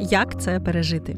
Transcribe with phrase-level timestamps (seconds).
[0.00, 1.16] Як це пережити?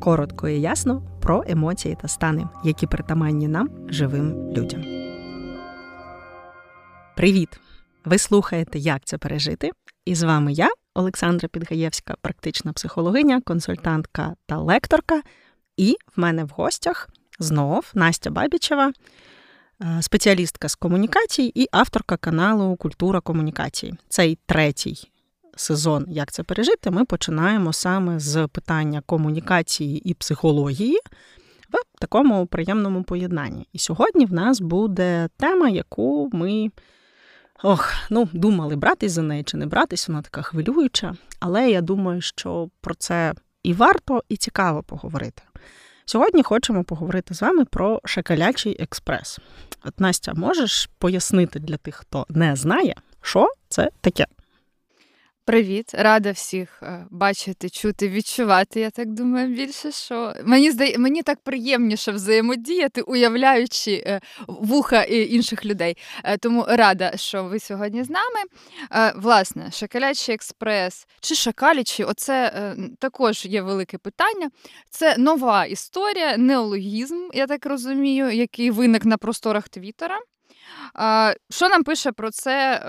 [0.00, 4.84] Коротко і ясно про емоції та стани, які притаманні нам живим людям.
[7.16, 7.60] Привіт!
[8.04, 9.70] Ви слухаєте, як це пережити?
[10.04, 15.22] І з вами я, Олександра Підгаєвська, практична психологиня, консультантка та лекторка.
[15.76, 17.08] І в мене в гостях
[17.38, 18.92] знов Настя Бабічева,
[19.82, 23.94] е, спеціалістка з комунікацій і авторка каналу Культура комунікації.
[24.08, 25.10] Цей третій
[25.60, 30.98] сезон Як це пережити, ми починаємо саме з питання комунікації і психології
[31.70, 33.68] в такому приємному поєднанні.
[33.72, 36.70] І сьогодні в нас буде тема, яку ми
[37.62, 41.14] ох, ну, думали, братись за неї чи не братись, вона така хвилююча.
[41.40, 45.42] Але я думаю, що про це і варто, і цікаво поговорити.
[46.04, 49.38] Сьогодні хочемо поговорити з вами про шакалячий експрес.
[49.84, 54.26] От Настя, можеш пояснити для тих, хто не знає, що це таке?
[55.50, 58.80] Привіт, рада всіх е, бачити, чути, відчувати.
[58.80, 65.64] Я так думаю, більше що мені здає, мені так приємніше взаємодіяти, уявляючи е, вуха інших
[65.64, 65.96] людей.
[66.24, 68.40] Е, тому рада, що ви сьогодні з нами.
[69.16, 72.52] Власне, шакалячий експрес чи шакалічі, оце
[72.98, 74.50] також є велике питання.
[74.90, 80.18] Це нова історія, неологізм, я так розумію, який виник на просторах Твіттера.
[81.50, 82.82] Що нам пише про це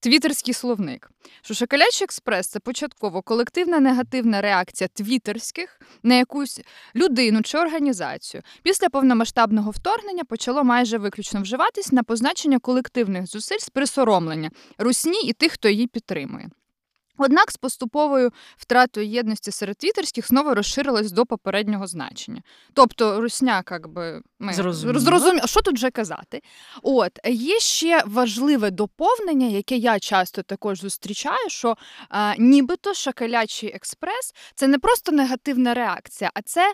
[0.00, 1.10] Твіттерський словник.
[1.42, 1.54] Що
[2.02, 6.60] експрес це початково колективна негативна реакція твіттерських на якусь
[6.96, 8.42] людину чи організацію.
[8.62, 15.32] Після повномасштабного вторгнення почало майже виключно вживатись на позначення колективних зусиль з присоромлення русні і
[15.32, 16.50] тих, хто її підтримує.
[17.18, 22.42] Однак з поступовою втратою єдності серед твіттерських знову розширилось до попереднього значення.
[22.72, 26.42] Тобто русня, як би ми зрозуміли, що тут вже казати.
[26.82, 31.76] От є ще важливе доповнення, яке я часто також зустрічаю: що
[32.08, 36.72] а, нібито шакалячий експрес це не просто негативна реакція, а це.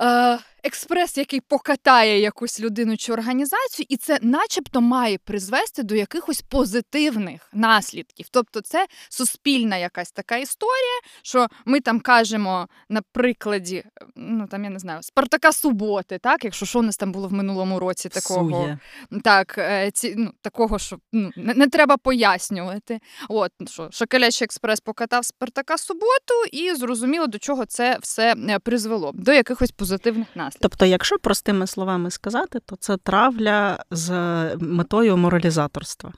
[0.00, 6.42] Е, експрес, який покатає якусь людину чи організацію, і це, начебто, має призвести до якихось
[6.42, 8.26] позитивних наслідків.
[8.30, 13.84] Тобто, це суспільна якась така історія, що ми там кажемо на прикладі,
[14.16, 17.32] ну там я не знаю, Спартака Суботи, так, якщо що у нас там було в
[17.32, 18.78] минулому році такого Сує.
[19.24, 23.00] так, е, ці, ну, такого, що ну, не, не треба пояснювати.
[23.28, 29.12] От що Шоколячий експрес покатав Спартака Суботу, і зрозуміло, до чого це все е, призвело,
[29.14, 30.62] до якихось позитивних наслідків наслідки.
[30.62, 34.10] Тобто, якщо простими словами сказати, то це травля з
[34.56, 36.12] метою моралізаторства.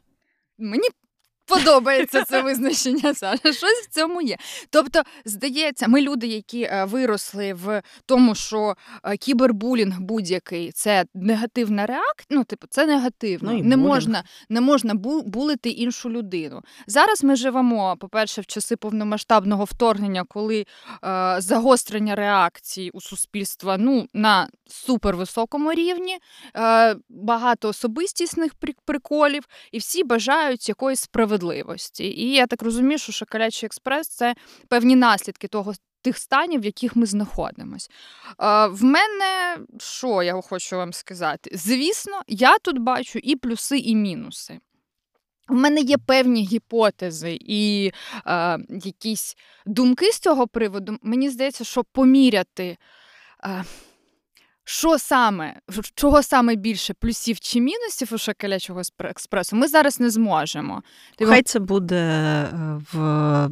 [0.59, 0.89] Мені
[1.47, 3.53] Подобається це визначення Саша.
[3.53, 4.37] Щось в цьому є.
[4.71, 11.87] Тобто, здається, ми люди, які е, виросли в тому, що е, кібербулінг будь-який це негативна
[11.87, 12.27] реакція.
[12.31, 13.53] Ну, типу, це негативно.
[13.53, 16.63] Ну, не можна не можна булити іншу людину.
[16.87, 20.67] Зараз ми живемо, по-перше, в часи повномасштабного вторгнення, коли
[21.05, 26.19] е, загострення реакцій у суспільства ну, на супервисокому рівні,
[26.57, 28.53] е, багато особистісних
[28.85, 29.43] приколів,
[29.73, 32.05] і всі бажають якоїсь справедливості справедливості.
[32.05, 34.35] І я так розумію, що Шоколячий експрес це
[34.69, 35.73] певні наслідки того.
[36.03, 37.91] Тих станів, в яких ми знаходимось.
[38.71, 41.51] В мене що я хочу вам сказати?
[41.55, 44.59] Звісно, я тут бачу і плюси, і мінуси.
[45.49, 47.93] У мене є певні гіпотези і
[48.27, 49.37] е, якісь
[49.67, 50.99] думки з цього приводу.
[51.03, 52.77] Мені здається, що поміряти.
[53.45, 53.65] Е,
[54.69, 55.55] що саме,
[55.95, 60.83] чого саме більше плюсів чи мінусів у шоколячого експресу, ми зараз не зможемо.
[61.23, 63.51] Хай це буде е, в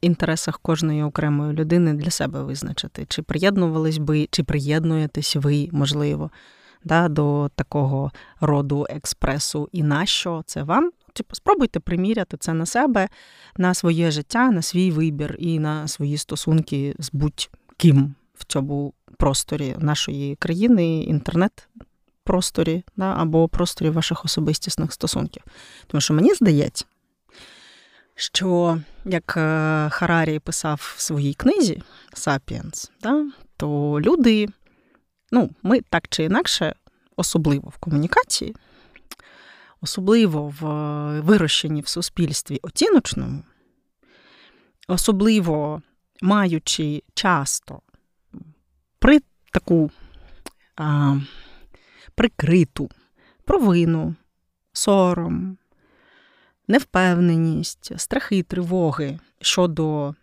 [0.00, 6.30] інтересах кожної окремої людини для себе визначити, чи приєднувались би, чи приєднуєтесь ви, можливо,
[6.84, 10.90] да, до такого роду експресу, і на що це вам.
[11.12, 13.08] Типу, спробуйте приміряти це на себе,
[13.56, 19.76] на своє життя, на свій вибір і на свої стосунки з будь-ким в цьому просторі
[19.78, 25.42] нашої країни, інтернет-просторі да, або просторі ваших особистісних стосунків.
[25.86, 26.84] Тому що мені здається,
[28.14, 31.82] що як е, Харарі писав в своїй книзі
[32.12, 33.26] Сапіенс, да,
[33.56, 34.48] то люди,
[35.32, 36.74] ну, ми так чи інакше,
[37.16, 38.56] особливо в комунікації,
[39.80, 40.64] особливо в
[41.20, 43.42] вирощенні в суспільстві оціночному,
[44.88, 45.82] особливо
[46.22, 47.80] маючи часто
[49.00, 49.20] при
[49.52, 49.90] таку
[50.76, 51.16] а,
[52.14, 52.90] прикриту
[53.44, 54.14] провину,
[54.72, 55.58] сором,
[56.68, 60.14] невпевненість, страхи, тривоги щодо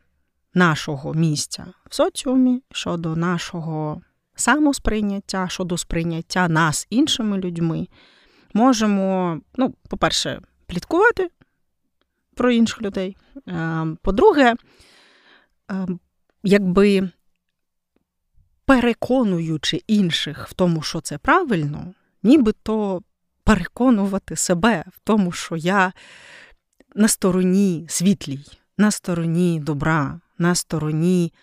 [0.54, 4.02] нашого місця в соціумі, щодо нашого
[4.36, 7.88] самосприйняття, щодо сприйняття нас іншими людьми,
[8.54, 11.30] можемо, ну, по-перше, пліткувати
[12.36, 13.18] про інших людей.
[14.02, 14.56] По-друге,
[16.44, 17.10] якби
[18.68, 21.94] переконуючи інших в тому, що це правильно,
[22.24, 23.02] нібито
[23.44, 25.94] переконувати себе в тому, що я
[26.96, 28.46] на стороні світлій,
[28.78, 31.34] на стороні добра, на стороні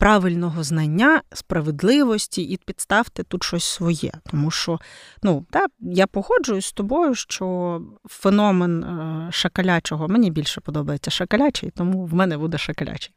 [0.00, 4.12] правильного знання, справедливості і підставте тут щось своє.
[4.30, 4.80] Тому що
[5.22, 12.04] ну, та, я погоджуюсь з тобою, що феномен е, шакалячого мені більше подобається шакалячий, тому
[12.04, 13.14] в мене буде шакалячий.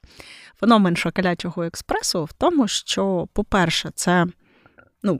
[0.59, 4.25] Феномен шакалячого експресу в тому, що, по-перше, це
[5.03, 5.19] ну,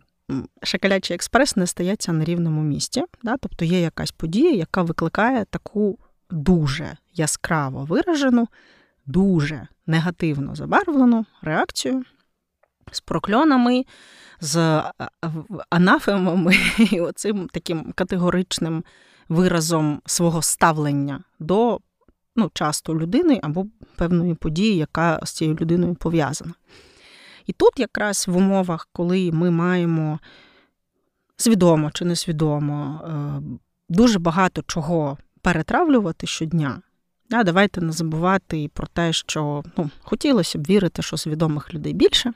[0.63, 3.03] шакалячий експрес не стається на рівному місці.
[3.23, 3.37] Да?
[3.37, 5.99] Тобто є якась подія, яка викликає таку
[6.29, 8.47] дуже яскраво виражену,
[9.05, 12.03] дуже негативно забарвлену реакцію
[12.91, 13.85] з прокльонами,
[14.41, 14.83] з
[15.69, 16.55] анафемами
[16.91, 18.83] і оцим таким категоричним
[19.29, 21.79] виразом свого ставлення до
[22.35, 23.65] ну, часто людини або
[23.95, 26.53] певної події, яка з цією людиною пов'язана.
[27.45, 30.19] І тут, якраз в умовах, коли ми маємо
[31.37, 33.41] свідомо чи несвідомо е,
[33.89, 36.81] дуже багато чого перетравлювати щодня.
[37.29, 42.33] Да, Давайте не забувати про те, що ну, хотілося б вірити, що свідомих людей більше.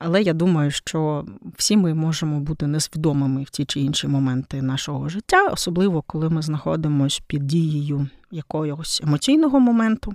[0.00, 1.26] Але я думаю, що
[1.56, 6.42] всі ми можемо бути несвідомими в ті чи інші моменти нашого життя, особливо коли ми
[6.42, 10.14] знаходимося під дією якогось емоційного моменту.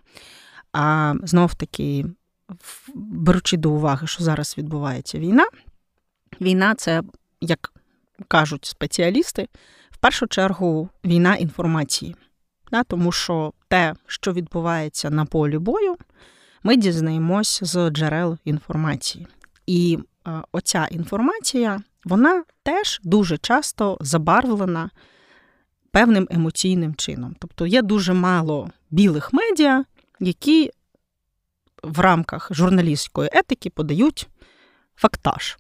[0.74, 2.06] А знов таки,
[2.96, 5.46] беручи до уваги, що зараз відбувається війна,
[6.42, 7.04] війна це,
[7.42, 7.74] як
[8.28, 9.48] кажуть спеціалісти,
[9.92, 12.16] в першу чергу війна інформації.
[12.74, 15.98] Да, Тому що те, що відбувається на полі бою,
[16.64, 19.28] ми дізнаємось з джерел інформації.
[19.66, 24.90] І е, оця інформація, вона теж дуже часто забарвлена
[25.92, 27.36] певним емоційним чином.
[27.40, 29.86] Тобто є дуже мало білих медіа,
[30.20, 30.72] які
[31.84, 34.28] в рамках журналістської етики подають
[34.96, 35.58] фактаж.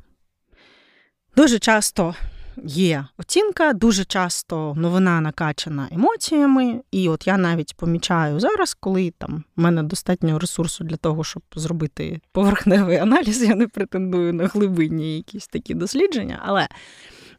[1.36, 2.16] Дуже часто
[2.64, 6.82] є оцінка, дуже часто новина накачана емоціями.
[6.92, 11.44] І от я навіть помічаю зараз, коли там в мене достатньо ресурсу для того, щоб
[11.56, 16.68] зробити поверхневий аналіз, я не претендую на глибинні якісь такі дослідження, але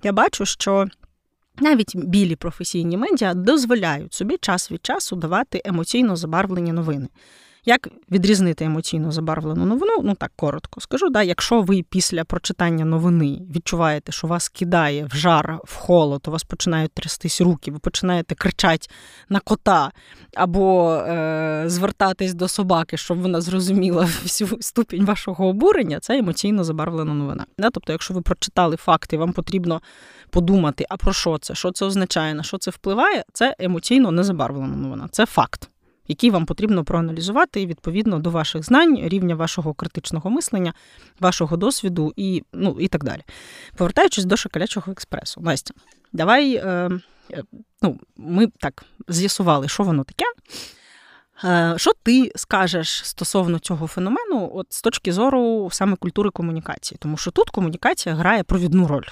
[0.03, 0.87] я бачу, що.
[1.61, 7.09] Навіть білі професійні медіа дозволяють собі час від часу давати емоційно забарвлені новини.
[7.67, 9.93] Як відрізнити емоційно забарвлену новину?
[10.03, 11.09] Ну так коротко скажу.
[11.11, 16.31] Да, Якщо ви після прочитання новини відчуваєте, що вас кидає в жар, в холод, у
[16.31, 18.89] вас починають трястись руки, ви починаєте кричати
[19.29, 19.91] на кота
[20.35, 27.15] або е, звертатись до собаки, щоб вона зрозуміла всю ступінь вашого обурення, це емоційно забарвлена
[27.15, 27.47] новина.
[27.59, 27.71] Да?
[27.71, 29.83] Тобто, якщо ви прочитали факти, вам потрібно
[30.31, 34.25] подумати, а про що це, що це означає, на що це впливає, це емоційно не
[34.25, 35.71] забарвлена новина, це факт
[36.09, 40.75] який вам потрібно проаналізувати відповідно до ваших знань, рівня вашого критичного мислення,
[41.21, 43.23] вашого досвіду і ну, і так далі.
[43.77, 45.75] Повертаючись до шоколячого експресу, Настя,
[46.13, 46.91] давай е,
[47.33, 47.43] е,
[47.83, 50.25] ну, ми так з'ясували, що воно таке.
[51.45, 56.99] Е, що ти скажеш стосовно цього феномену, от з точки зору саме культури комунікації?
[57.01, 59.07] Тому що тут комунікація грає провідну роль.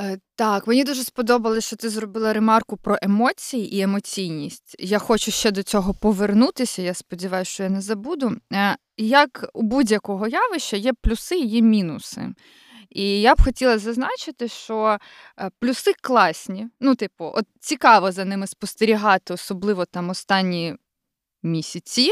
[0.00, 4.76] Е, так, мені дуже сподобалося, що ти зробила ремарку про емоції і емоційність.
[4.78, 6.82] Я хочу ще до цього повернутися.
[6.82, 8.36] Я сподіваюся, що я не забуду.
[8.52, 12.28] Е, як у будь-якого явища є плюси і є мінуси.
[12.90, 14.98] І я б хотіла зазначити, що
[15.38, 16.68] е, плюси класні.
[16.80, 20.76] Ну, типу, от цікаво за ними спостерігати, особливо там останні
[21.42, 22.10] місяці.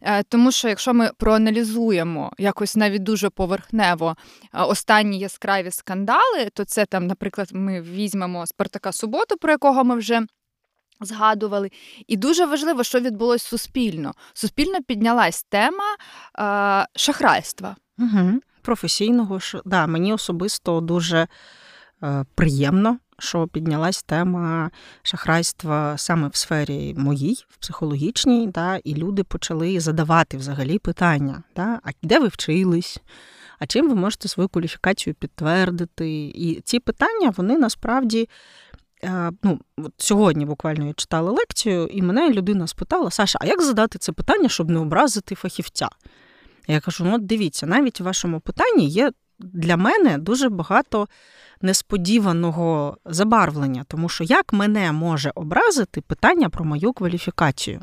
[0.00, 4.16] Е, тому що якщо ми проаналізуємо якось навіть дуже поверхнево
[4.54, 9.96] е, останні яскраві скандали, то це там, наприклад, ми візьмемо Спартака Суботу, про якого ми
[9.96, 10.26] вже.
[11.00, 11.70] Згадували,
[12.06, 14.12] і дуже важливо, що відбулося суспільно.
[14.34, 17.76] Суспільно піднялась тема е, шахрайства.
[17.98, 18.40] Угу.
[18.62, 21.28] Професійного да, мені особисто дуже
[22.02, 24.70] е, приємно, що піднялась тема
[25.02, 31.80] шахрайства саме в сфері моїй, в психологічній, да, і люди почали задавати взагалі питання: да,
[31.82, 33.00] а де ви вчились?
[33.58, 36.10] А чим ви можете свою кваліфікацію підтвердити?
[36.34, 38.28] І ці питання, вони насправді.
[39.04, 43.62] Е, ну, от Сьогодні буквально я читала лекцію, і мене людина спитала: Саша, а як
[43.62, 45.88] задати це питання, щоб не образити фахівця?
[46.68, 51.08] Я кажу: ну, от дивіться, навіть у вашому питанні є для мене дуже багато
[51.60, 57.80] несподіваного забарвлення, тому що як мене може образити питання про мою кваліфікацію?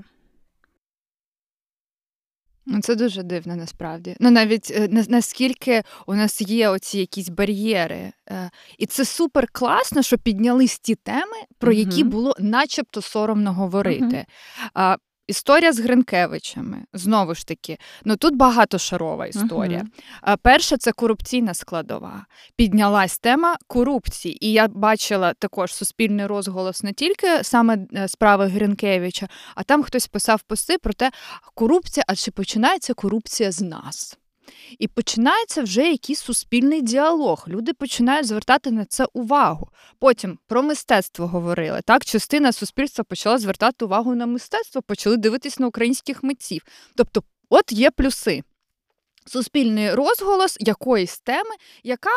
[2.68, 4.16] Ну, Це дуже дивно насправді.
[4.20, 8.12] Ну навіть е, наскільки у нас є оці якісь бар'єри.
[8.30, 14.26] Е, і це супер класно, що піднялись ті теми, про які було начебто соромно говорити.
[15.28, 16.78] Історія з Гринкевичами.
[16.94, 19.86] Знову ж таки, ну тут багатошарова історія.
[20.28, 20.38] Uh-huh.
[20.42, 22.26] Перша це корупційна складова.
[22.56, 24.46] Піднялась тема корупції.
[24.46, 30.08] І я бачила також суспільний розголос не тільки саме е, справи Гринкевича, а там хтось
[30.08, 31.12] писав пости про те,
[31.54, 34.18] корупція, а чи починається корупція з нас?
[34.80, 37.46] І починається вже якийсь суспільний діалог.
[37.48, 39.70] Люди починають звертати на це увагу.
[40.00, 41.82] Потім про мистецтво говорили.
[41.86, 46.62] Так, частина суспільства почала звертати увагу на мистецтво, почали дивитись на українських митців.
[46.96, 48.44] Тобто, от є плюси.
[49.28, 52.10] Суспільний розголос якоїсь теми, яка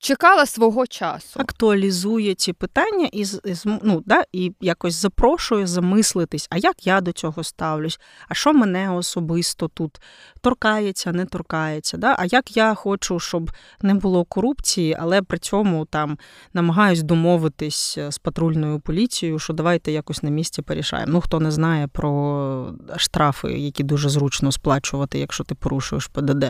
[0.00, 1.40] чекала свого часу.
[1.40, 3.24] Актуалізує ці питання і
[3.64, 8.92] ну, да, і якось запрошує замислитись, а як я до цього ставлюсь, а що мене
[8.92, 10.00] особисто тут
[10.40, 11.96] торкається, не торкається.
[11.96, 12.16] Да?
[12.18, 13.50] А як я хочу, щоб
[13.82, 16.18] не було корупції, але при цьому там
[16.54, 21.12] намагаюсь домовитись з патрульною поліцією, що давайте якось на місці порішаємо.
[21.12, 26.49] Ну, хто не знає про штрафи, які дуже зручно сплачувати, якщо ти порушуєш ПДД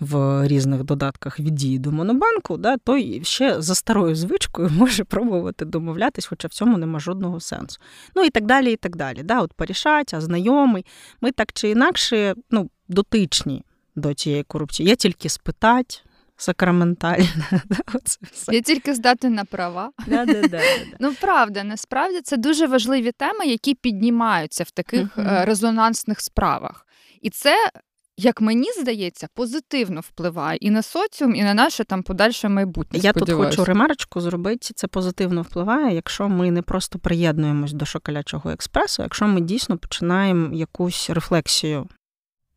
[0.00, 5.64] в різних додатках від дії до Монобанку, да, той ще за старою звичкою може пробувати
[5.64, 7.80] домовлятись, хоча в цьому нема жодного сенсу.
[8.16, 9.22] Ну і так далі, і так далі.
[9.22, 10.86] Да, От порішать, а знайомий.
[11.20, 13.64] Ми так чи інакше ну, дотичні
[13.96, 14.88] до цієї корупції.
[14.88, 16.04] Я тільки спитать.
[16.36, 17.62] Сакраментальна.
[18.52, 19.90] Я тільки здати на права.
[20.06, 20.60] Да, да, да,
[21.00, 25.44] ну правда, насправді це дуже важливі теми, які піднімаються в таких uh-huh.
[25.44, 26.86] резонансних справах.
[27.20, 27.70] І це
[28.20, 32.98] як мені здається, позитивно впливає і на соціум, і на наше там подальше майбутнє.
[32.98, 34.74] Я тут хочу ремарочку зробити.
[34.74, 40.54] Це позитивно впливає, якщо ми не просто приєднуємось до шоколячого експресу, якщо ми дійсно починаємо
[40.54, 41.88] якусь рефлексію.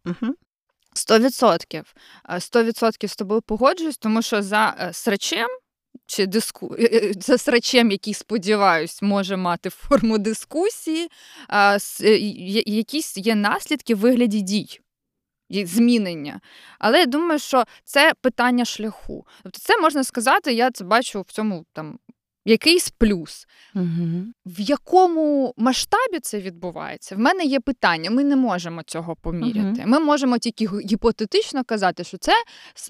[0.06, 0.34] Угу.
[0.94, 1.94] Сто відсотків.
[2.40, 5.48] Сто відсотків з тобою погоджуюсь, тому що за е, срачем
[6.06, 6.76] чи диску...
[6.80, 11.10] Е, е, за срачем, який, сподіваюсь, може мати форму дискусії,
[12.66, 14.80] якісь є наслідки в вигляді дій
[15.50, 16.42] змінення.
[16.80, 19.28] Але я думаю, що це питання шляху.
[19.44, 22.00] Тобто, це можна сказати, я це бачу в цьому там.
[22.46, 23.48] Якийсь плюс.
[23.76, 24.24] Угу.
[24.46, 27.16] В якому масштабі це відбувається?
[27.16, 28.12] В мене є питання.
[28.12, 29.82] Ми не можемо цього поміряти.
[29.82, 29.90] Угу.
[29.90, 32.34] Ми можемо тільки гіпотетично казати, що це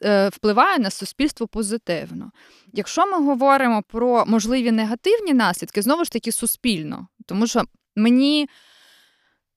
[0.04, 2.32] е, впливає на суспільство позитивно.
[2.74, 7.64] Якщо ми говоримо про можливі негативні наслідки, знову ж таки суспільно, тому що
[7.96, 8.48] мені.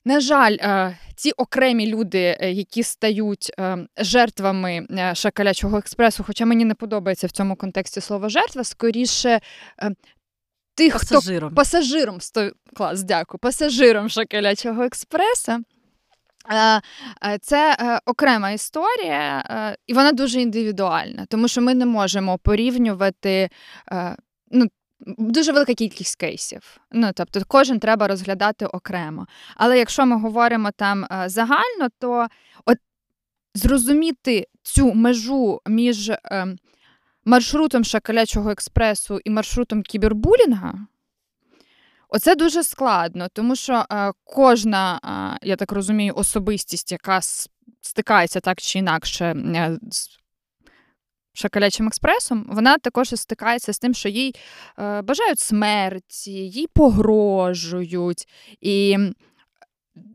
[0.07, 6.65] На жаль, е, ці окремі люди, е, які стають е, жертвами шакалячого експресу, хоча мені
[6.65, 9.41] не подобається в цьому контексті слово жертва, скоріше
[10.75, 11.51] тих, пасажиром.
[11.51, 12.51] хто пасажиром сто...
[12.75, 15.61] клас, дякую, пасажиром шакалячого експреса.
[17.41, 19.45] Це окрема історія,
[19.87, 23.49] і вона дуже індивідуальна, тому що ми не можемо порівнювати
[24.51, 24.67] ну,
[25.00, 26.79] Дуже велика кількість кейсів.
[26.93, 29.26] Ну тобто, кожен треба розглядати окремо.
[29.57, 32.26] Але якщо ми говоримо там е, загально, то
[32.65, 32.79] от
[33.55, 36.57] зрозуміти цю межу між е,
[37.25, 40.87] маршрутом Шакалячого експресу і маршрутом кібербулінга,
[42.09, 45.00] оце дуже складно, тому що е, кожна,
[45.43, 47.21] е, я так розумію, особистість, яка
[47.81, 49.37] стикається так чи інакше
[49.91, 50.09] з
[51.38, 54.35] шакалячим експресом, вона також стикається з тим, що їй
[54.78, 58.28] е, бажають смерті, їй погрожують.
[58.61, 58.99] І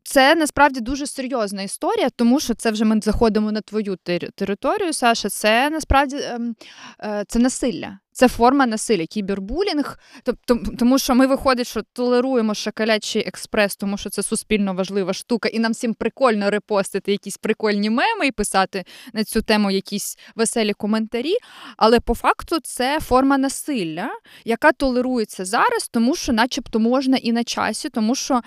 [0.04, 3.98] це насправді дуже серйозна історія, тому що це вже ми заходимо на твою
[4.36, 5.30] територію, Саша.
[5.30, 6.56] Це насправді ем,
[7.04, 8.00] е, це насилля.
[8.14, 9.98] Це форма насилля, кібербулінг.
[10.24, 15.50] Тобто, тому що ми виходить, що толеруємо шакалячий експрес, тому що це суспільно важлива штука,
[15.50, 18.84] і нам всім прикольно репостити якісь прикольні меми і писати
[19.14, 21.34] на цю тему якісь веселі коментарі.
[21.78, 24.10] Але по факту це форма насилля,
[24.46, 28.42] яка толерується зараз, тому що, начебто, можна і на часі, тому що.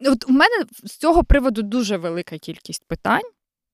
[0.00, 3.30] От у мене з цього приводу дуже велика кількість питань.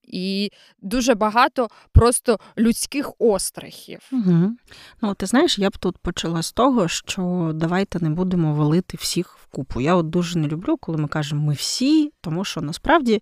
[0.07, 0.51] І
[0.81, 3.99] дуже багато просто людських острахів.
[4.11, 4.51] Угу.
[5.01, 9.37] Ну, ти знаєш, я б тут почала з того, що давайте не будемо валити всіх
[9.37, 9.81] в купу.
[9.81, 13.21] Я от дуже не люблю, коли ми кажемо ми всі, тому що насправді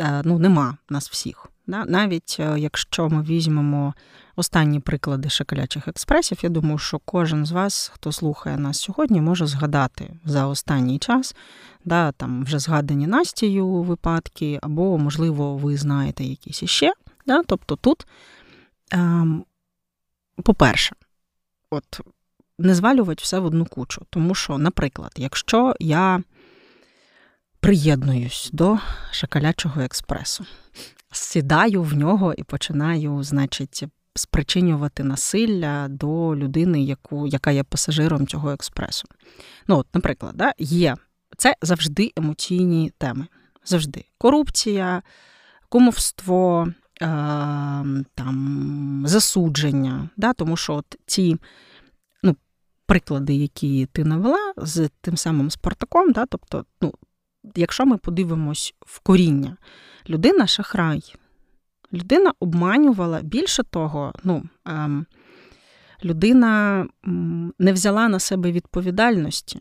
[0.00, 1.46] е, ну, нема нас всіх.
[1.66, 3.94] Навіть е, якщо ми візьмемо
[4.40, 9.46] останні приклади шоколячих експресів, я думаю, що кожен з вас, хто слухає нас сьогодні, може
[9.46, 11.34] згадати за останній час,
[11.84, 16.92] да, там вже згадані Настію випадки, або, можливо, ви знаєте якісь іще.
[17.26, 17.42] Да?
[17.46, 18.06] Тобто тут,
[18.90, 19.44] ем,
[20.42, 20.96] по-перше,
[21.70, 22.00] от
[22.58, 24.06] не звалювати все в одну кучу.
[24.10, 26.22] Тому що, наприклад, якщо я
[27.60, 28.78] приєднуюсь до
[29.12, 30.44] шоколячого експресу,
[31.12, 33.84] сідаю в нього і починаю, значить,
[34.20, 39.08] спричинювати насилля до людини, яку, яка є пасажиром цього експресу.
[39.68, 40.96] Ну, от, наприклад, да, є
[41.36, 43.26] це завжди емоційні теми.
[43.64, 44.04] Завжди.
[44.18, 45.02] Корупція,
[45.68, 47.06] кумовство, е,
[48.14, 50.10] там, засудження.
[50.16, 50.32] Да?
[50.32, 51.36] Тому що от ці
[52.22, 52.36] ну,
[52.86, 56.26] приклади, які ти навела з тим самим Спартаком, да?
[56.26, 56.94] тобто, ну,
[57.56, 59.56] якщо ми подивимось в коріння,
[60.08, 61.14] людина шахрай.
[61.92, 65.06] Людина обманювала більше того, ну, ем,
[66.04, 66.86] людина
[67.58, 69.60] не взяла на себе відповідальності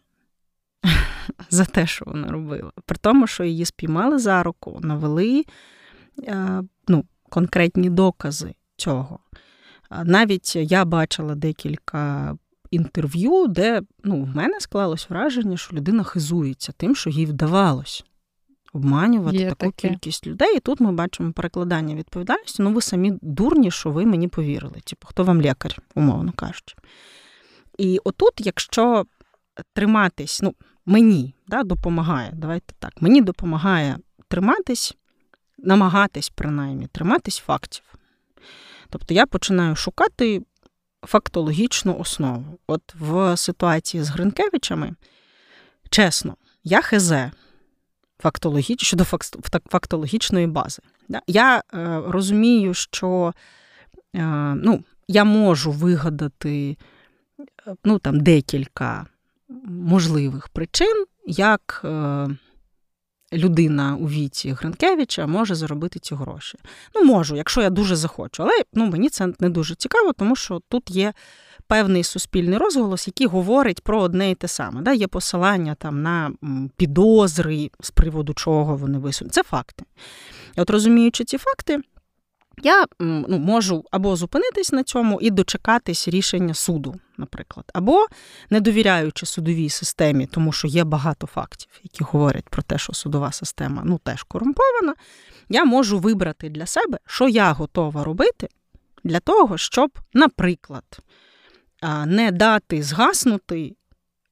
[1.49, 2.71] за те, що вона робила.
[2.85, 5.45] При тому, що її спіймали за руку, навели
[6.23, 9.19] е, ну, конкретні докази цього.
[10.03, 12.35] Навіть я бачила декілька
[12.71, 18.05] інтерв'ю, де ну, в мене склалось враження, що людина хизується тим, що їй вдавалось
[18.73, 19.89] обманювати Є таку таке.
[19.89, 20.57] кількість людей.
[20.57, 22.63] І тут ми бачимо перекладання відповідальності.
[22.63, 24.79] Ну, ви самі дурні, що ви мені повірили.
[24.83, 26.75] Типу, хто вам лікар, умовно кажучи.
[27.77, 29.05] І отут, якщо
[29.73, 30.53] триматись, ну,
[30.85, 33.97] мені да, допомагає, давайте так, мені допомагає
[34.27, 34.95] триматись,
[35.57, 37.83] намагатись принаймні триматись фактів.
[38.89, 40.41] Тобто я починаю шукати
[41.03, 42.59] фактологічну основу.
[42.67, 44.95] От в ситуації з Гринкевичами,
[45.89, 47.31] чесно, я хезе
[48.19, 49.03] фактологіч, щодо
[49.69, 50.81] фактологічної бази.
[51.27, 51.61] Я е,
[52.07, 53.33] розумію, що
[54.15, 54.23] е,
[54.55, 56.77] ну, я можу вигадати
[57.39, 59.05] е, ну, там, декілька
[59.65, 61.85] можливих причин, як
[63.33, 66.57] людина у віці Гринкевича може заробити ці гроші.
[66.95, 70.61] Ну, можу, якщо я дуже захочу, але ну, мені це не дуже цікаво, тому що
[70.69, 71.13] тут є
[71.67, 74.81] певний суспільний розголос, який говорить про одне і те саме.
[74.81, 74.93] Да?
[74.93, 76.31] Є посилання там на
[76.77, 79.33] підозри, з приводу чого вони висунуть.
[79.33, 79.85] Це факти.
[80.57, 81.79] І от розуміючи ці факти,
[82.63, 88.05] я ну, можу або зупинитись на цьому і дочекатись рішення суду, наприклад, або
[88.49, 93.31] не довіряючи судовій системі, тому що є багато фактів, які говорять про те, що судова
[93.31, 94.93] система ну, теж корумпована,
[95.49, 98.47] я можу вибрати для себе, що я готова робити
[99.03, 100.99] для того, щоб, наприклад,
[102.05, 103.75] не дати згаснути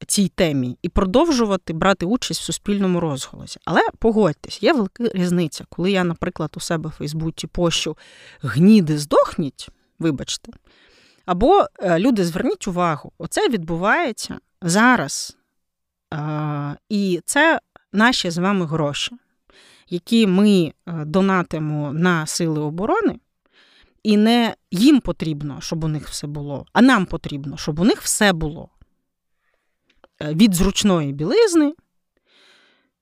[0.05, 3.59] цій темі і продовжувати брати участь в суспільному розголосі.
[3.65, 7.97] Але погодьтесь, є велика різниця, коли я, наприклад, у себе в Фейсбуці пощу
[8.41, 10.51] гніди здохніть, вибачте.
[11.25, 15.37] Або е, люди, зверніть увагу, оце відбувається зараз.
[16.89, 17.59] І це
[17.93, 19.11] наші з вами гроші,
[19.89, 20.73] які ми е,
[21.05, 23.19] донатимо на сили оборони.
[24.03, 28.01] І не їм потрібно, щоб у них все було, а нам потрібно, щоб у них
[28.01, 28.69] все було.
[30.21, 31.73] Е, від зручної білизни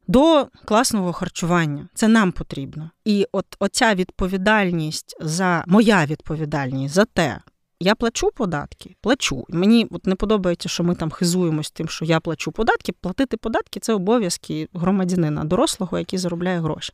[0.08, 1.88] до класного харчування.
[1.94, 2.92] Це нам потрібно.
[3.06, 7.42] І от оця відповідальність за моя відповідальність за те,
[7.80, 9.46] я плачу податки, плачу.
[9.50, 12.92] Мені от не подобається, що ми там хизуємось тим, що я плачу податки.
[12.92, 16.94] Платити податки це обов'язки громадянина, дорослого, який заробляє гроші.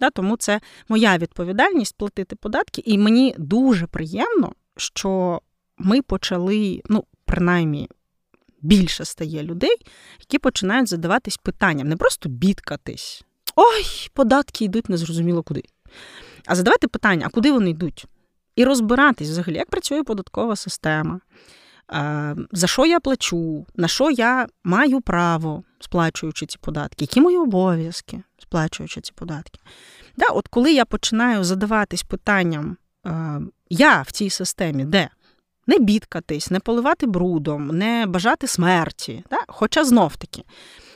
[0.00, 2.82] Да, Тому це моя відповідальність платити податки.
[2.84, 5.40] І мені дуже приємно, що
[5.78, 7.88] ми почали, ну, принаймні,
[8.64, 9.76] більше стає людей,
[10.20, 13.24] які починають задаватись питанням, не просто бідкатись.
[13.56, 15.62] Ой, податки йдуть незрозуміло куди.
[16.46, 18.06] А задавати питання, а куди вони йдуть?
[18.56, 21.20] І розбиратись взагалі, як працює податкова система,
[22.52, 28.22] за що я плачу, на що я маю право, сплачуючи ці податки, які мої обов'язки,
[28.38, 29.60] сплачуючи ці податки.
[30.16, 32.76] Да, От коли я починаю задаватись питанням,
[33.70, 35.08] я в цій системі, де
[35.66, 39.24] не бідкатись, не поливати брудом, не бажати смерті.
[39.30, 39.38] Да?
[39.48, 40.44] Хоча знов таки,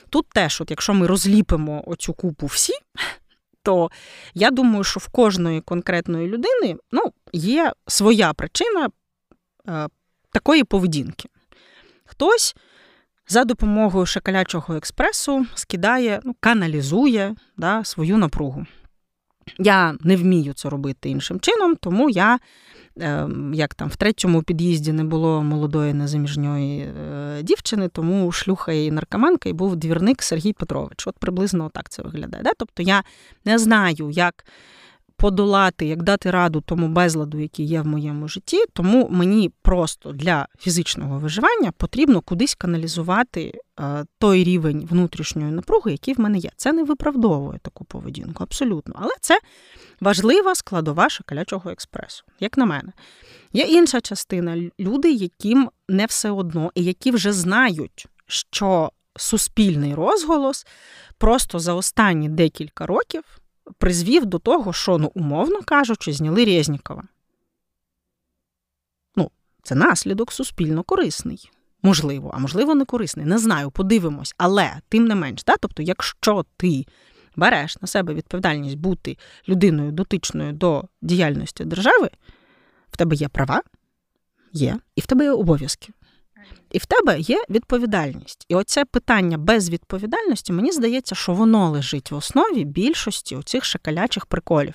[0.09, 2.73] тут теж, от якщо ми розліпимо оцю купу всі,
[3.63, 3.91] то
[4.33, 7.03] я думаю, що в кожної конкретної людини ну,
[7.33, 8.89] є своя причина
[9.69, 9.87] е,
[10.31, 11.29] такої поведінки.
[12.05, 12.55] Хтось
[13.27, 18.65] за допомогою шакалячого експресу скидає, ну, каналізує да, свою напругу.
[19.57, 22.39] Я не вмію це робити іншим чином, тому я
[23.01, 28.91] Ем, як там в третьому під'їзді не було молодої незаміжньої е, дівчини, тому шлюха і
[28.91, 31.07] наркоманка і був двірник Сергій Петрович.
[31.07, 32.43] От приблизно так це виглядає.
[32.43, 32.51] Да?
[32.57, 33.03] Тобто я
[33.45, 34.45] не знаю, як
[35.19, 40.47] подолати, як дати раду тому безладу, який є в моєму житті, тому мені просто для
[40.59, 46.49] фізичного виживання потрібно кудись каналізувати е, той рівень внутрішньої напруги, який в мене є.
[46.55, 48.95] Це не виправдовує таку поведінку, абсолютно.
[48.97, 49.39] Але це
[50.01, 52.91] важлива складова шоколячого експресу, як на мене.
[53.53, 60.65] Є інша частина люди, яким не все одно, і які вже знають, що суспільний розголос
[61.17, 63.38] просто за останні декілька років
[63.77, 67.03] призвів до того, що, ну, умовно кажучи, зняли Резнікова.
[69.15, 69.31] Ну,
[69.63, 71.51] це наслідок суспільно корисний.
[71.83, 73.25] Можливо, а можливо, не корисний.
[73.25, 74.33] Не знаю, подивимось.
[74.37, 75.55] Але тим не менш, да?
[75.57, 76.85] тобто, якщо ти
[77.35, 79.17] береш на себе відповідальність бути
[79.49, 82.09] людиною дотичною до діяльності держави,
[82.91, 83.61] в тебе є права,
[84.53, 85.93] є, і в тебе є обов'язки.
[86.71, 88.45] І в тебе є відповідальність.
[88.49, 94.25] І оце питання без відповідальності, мені здається, що воно лежить в основі більшості оцих шакалячих
[94.25, 94.73] приколів.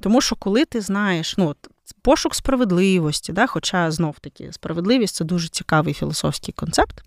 [0.00, 1.54] Тому що коли ти знаєш, ну,
[2.02, 7.04] пошук справедливості, да, хоча знов таки справедливість це дуже цікавий філософський концепт.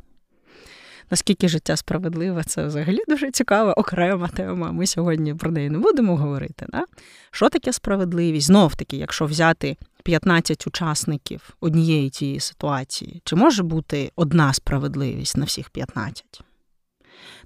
[1.12, 4.72] Наскільки життя справедливе, це взагалі дуже цікава окрема тема.
[4.72, 6.66] Ми сьогодні про неї не будемо говорити.
[6.70, 6.86] Да?
[7.32, 8.48] Що таке справедливість?
[8.48, 15.46] Знов таки, якщо взяти 15 учасників однієї тієї ситуації, чи може бути одна справедливість на
[15.46, 16.44] всіх 15?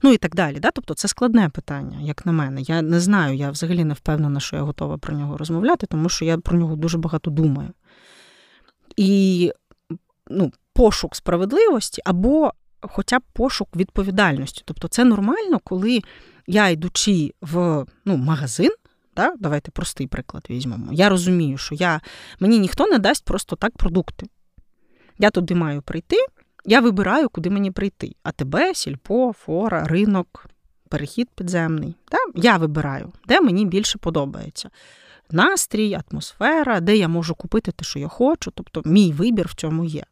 [0.04, 0.60] Ну і так далі.
[0.60, 0.72] Да?
[0.72, 2.62] Тобто це складне питання, як на мене.
[2.62, 6.26] Я не знаю, я взагалі не впевнена, що я готова про нього розмовляти, тому що
[6.26, 7.70] я про нього дуже багато думаю.
[8.96, 9.52] І
[10.30, 14.62] ну, пошук справедливості або хоча б пошук відповідальності.
[14.66, 16.02] Тобто, це нормально, коли
[16.48, 18.72] я йдучи в ну, магазин.
[19.16, 19.34] Да?
[19.40, 20.94] Давайте простий приклад візьмемо.
[20.94, 22.02] Я розумію, що я,
[22.40, 24.28] мені ніхто не дасть просто так продукти.
[25.18, 26.16] Я туди маю прийти,
[26.66, 28.16] я вибираю, куди мені прийти.
[28.24, 30.46] АТБ, сільпо, фора, ринок,
[30.90, 31.96] перехід підземний.
[32.12, 32.18] Да?
[32.36, 34.70] Я вибираю, де мені більше подобається.
[35.32, 38.52] Настрій, атмосфера, де я можу купити те, що я хочу.
[38.52, 40.04] Тобто, мій вибір в цьому є.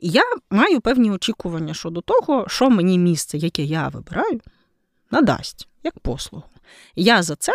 [0.00, 4.40] І я маю певні очікування щодо того, що мені місце, яке я вибираю,
[5.10, 6.44] надасть як послугу.
[6.96, 7.52] Я за це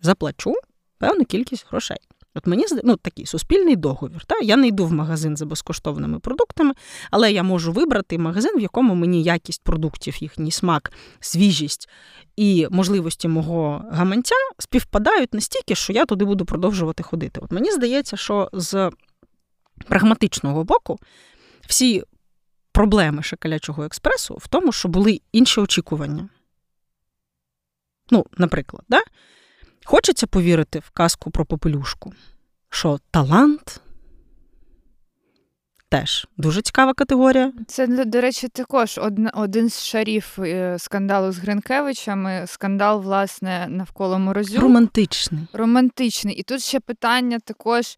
[0.00, 0.54] заплачу
[0.98, 1.98] певну кількість грошей.
[2.34, 4.24] От мені ну, такий суспільний договір.
[4.24, 4.38] Та?
[4.38, 6.74] Я не йду в магазин за безкоштовними продуктами,
[7.10, 11.88] але я можу вибрати магазин, в якому мені якість продуктів, їхній смак, свіжість
[12.36, 17.40] і можливості мого гаманця співпадають настільки, що я туди буду продовжувати ходити.
[17.40, 18.90] От мені здається, що з
[19.88, 20.98] прагматичного боку
[21.68, 22.04] всі
[22.72, 26.28] проблеми шакалячого експресу в тому, що були інші очікування.
[28.10, 29.00] Ну, наприклад, да?
[29.84, 32.12] хочеться повірити в казку про попелюшку,
[32.70, 33.80] що талант
[35.88, 37.52] теж дуже цікава категорія.
[37.66, 39.00] Це, до речі, також
[39.34, 42.44] один з шарів е, скандалу з Гринкевичами.
[42.46, 44.62] Скандал, власне, навколо Морозюк.
[44.62, 45.42] Романтичний.
[45.52, 46.34] Романтичний.
[46.34, 47.96] І тут ще питання також,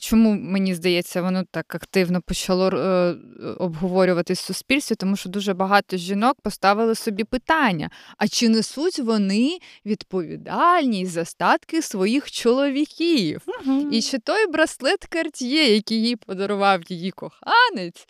[0.00, 3.14] чому мені здається, воно так активно почало е,
[3.58, 9.58] обговорюватись в суспільстві, тому що дуже багато жінок поставили собі питання: а чи несуть вони
[9.86, 13.42] відповідальність за статки своїх чоловіків?
[13.46, 13.88] Угу.
[13.92, 18.06] І чи той браслет Карт'є, який їй подарував її коханець,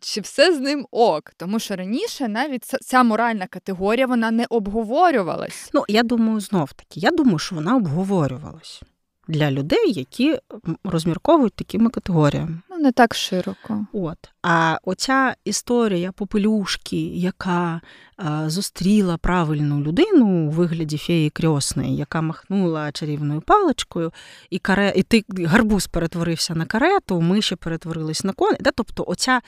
[0.00, 1.32] чи все з ним ок?
[1.36, 5.70] Тому що раніше навіть ця моральна категорія вона не обговорювалась.
[5.72, 8.82] Ну, я думаю, знов таки, я думаю, що вона обговорювалась
[9.28, 10.38] для людей, які
[10.84, 12.60] розмірковують такими категоріями.
[12.70, 13.86] Ну, не так широко.
[13.92, 14.18] От.
[14.42, 17.80] А оця історія попелюшки, яка
[18.16, 24.12] а, зустріла правильну людину у вигляді феї крьосної, яка махнула чарівною паличкою,
[24.50, 28.56] і каре, і ти гарбуз перетворився на карету, миші перетворились на коні.
[28.60, 28.70] Да?
[28.70, 29.40] Тобто, оця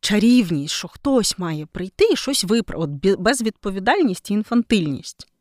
[0.00, 5.31] чарівність, що хтось має прийти і щось виправити, безвідповідальність і інфантильність.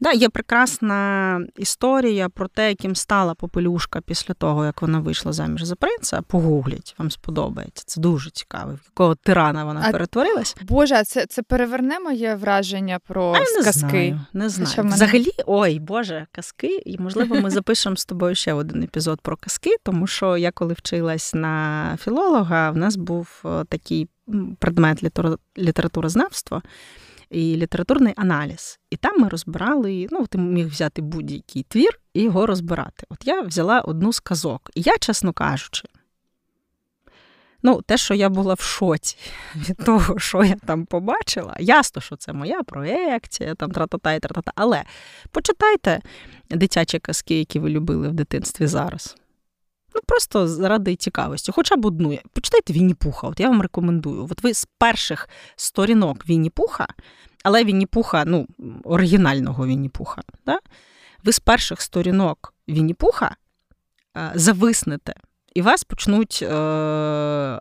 [0.00, 5.62] Да, Є прекрасна історія про те, яким стала попелюшка після того, як вона вийшла заміж
[5.62, 6.22] за принца.
[6.22, 7.84] Погугліть, вам сподобається.
[7.86, 8.72] Це дуже цікаво.
[8.72, 10.56] В якого тирана вона а, перетворилась.
[10.62, 13.88] Боже, а це це переверне моє враження про а, не казки?
[13.88, 14.74] Знаю, не знаю.
[14.78, 14.94] Мене...
[14.94, 16.82] Взагалі, ой, Боже, казки.
[16.86, 20.74] І можливо, ми запишемо з тобою ще один епізод про казки, тому що я коли
[20.74, 24.08] вчилась на філолога, в нас був такий
[24.58, 25.02] предмет
[25.58, 26.62] літературознавства
[27.30, 28.78] і літературний аналіз.
[28.90, 33.06] І там ми розбирали, ну, ти міг взяти будь-який твір і його розбирати.
[33.08, 34.70] От я взяла одну з казок.
[34.74, 35.88] І я, чесно кажучи,
[37.62, 39.16] ну, те, що я була в шоці
[39.56, 44.52] від того, що я там побачила, ясно, що це моя проекція, там тра-та-та і тра-та-та.
[44.54, 44.84] Але
[45.30, 46.00] почитайте
[46.50, 49.16] дитячі казки, які ви любили в дитинстві зараз.
[49.96, 51.52] Ну, просто заради цікавості.
[51.52, 52.18] Хоча б одну.
[52.32, 54.28] Почитайте Вінні-Пуха, от я вам рекомендую.
[54.30, 56.86] От ви з перших сторінок Вінні-Пуха,
[57.44, 58.46] але Вінні-Пуха, ну,
[58.84, 60.58] оригінального Вінні-Пуха, да?
[61.24, 63.36] ви з перших сторінок Вінні-Пуха
[64.16, 65.14] е, зависнете
[65.56, 66.54] і вас почнуть е,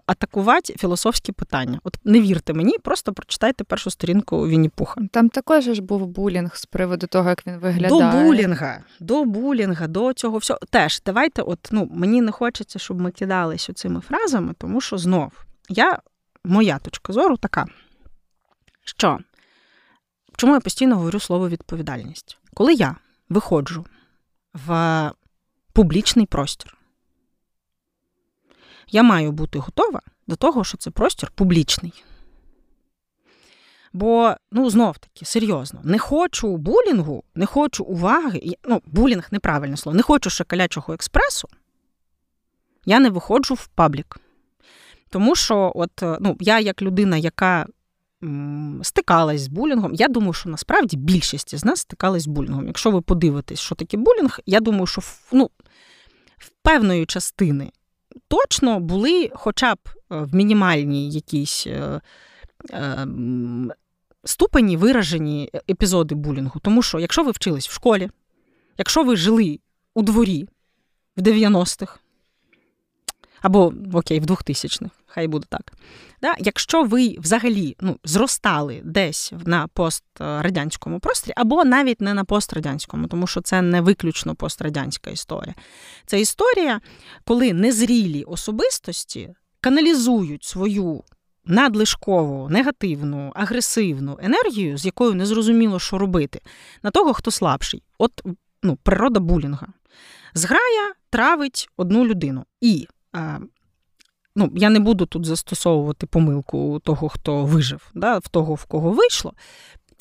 [0.06, 1.80] атакувати філософські питання.
[1.84, 5.02] От не вірте мені, просто прочитайте першу сторінку Вінні Пуха.
[5.12, 8.12] Там також ж був булінг з приводу того, як він виглядає.
[8.12, 10.60] До булінга, до булінга, до цього всього.
[10.70, 15.32] Теж давайте, от ну мені не хочеться, щоб ми кидалися цими фразами, тому що знов
[15.70, 16.00] я,
[16.44, 17.66] моя точка зору така,
[18.86, 19.20] що
[20.36, 22.38] чому я постійно говорю слово відповідальність?
[22.54, 22.96] Коли я
[23.30, 23.86] виходжу
[24.68, 25.12] в
[25.74, 26.75] публічний простір
[28.92, 32.04] я маю бути готова до того, що це простір публічний.
[33.94, 38.42] Бо, ну, знов таки, серйозно, не хочу булінгу, не хочу уваги.
[38.64, 41.48] Ну, булінг неправильне слово, не хочу шоколячого експресу.
[42.86, 44.18] Я не виходжу в паблік.
[45.10, 47.66] Тому що, от, ну, я, як людина, яка
[48.24, 52.68] м, стикалась з булінгом, я думаю, що насправді більшість з нас стикалась з булінгом.
[52.68, 55.50] Якщо ви подивитесь, що таке булінг, я думаю, що ну,
[56.38, 57.72] в певної частини
[58.28, 61.68] точно були хоча б е, в мінімальній якійсь.
[61.68, 62.02] Е,
[62.72, 63.08] е,
[64.26, 66.60] ступені виражені епізоди булінгу.
[66.60, 68.10] Тому що, якщо ви вчились в школі,
[68.78, 69.60] якщо ви жили
[69.94, 70.48] у дворі
[71.18, 72.00] в 90-х,
[73.42, 75.74] або окей, в 2000-х, хай буде так.
[76.26, 76.36] Да?
[76.40, 83.28] Якщо ви взагалі ну, зростали десь на пострадянському просторі, або навіть не на пострадянському, тому
[83.28, 85.56] що це не виключно пострадянська історія.
[86.06, 86.82] Це історія,
[87.26, 91.04] коли незрілі особистості каналізують свою
[91.46, 96.42] надлишкову, негативну, агресивну енергію, з якою не зрозуміло, що робити,
[96.84, 97.84] на того, хто слабший.
[97.98, 98.22] От
[98.64, 99.68] ну, природа булінга.
[100.34, 102.46] Зграя травить одну людину.
[102.62, 103.40] І а,
[104.36, 108.92] ну, я не буду тут застосовувати помилку того, хто вижив, да, в того, в кого
[108.92, 109.34] вийшло.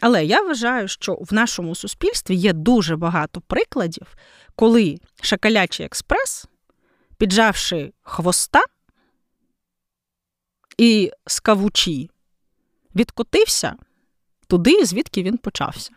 [0.01, 4.07] Але я вважаю, що в нашому суспільстві є дуже багато прикладів,
[4.57, 6.47] коли шакалячий експрес,
[7.16, 8.61] піджавши хвоста,
[10.79, 12.11] і скавучі
[12.97, 13.77] відкотився
[14.47, 15.90] туди, звідки він почався.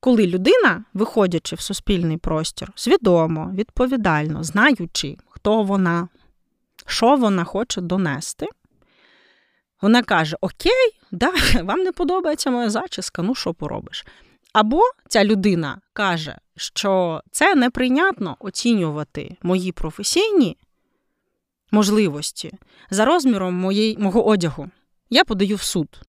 [0.00, 6.08] Коли людина, виходячи в суспільний простір, свідомо, відповідально, знаючи, хто вона,
[6.86, 8.46] що вона хоче донести,
[9.82, 14.06] вона каже: Окей, да, вам не подобається моя зачіска, ну що поробиш?
[14.52, 20.56] Або ця людина каже, що це неприйнятно оцінювати мої професійні
[21.70, 22.52] можливості
[22.90, 24.70] за розміром моєї, мого одягу.
[25.10, 26.00] Я подаю в суд.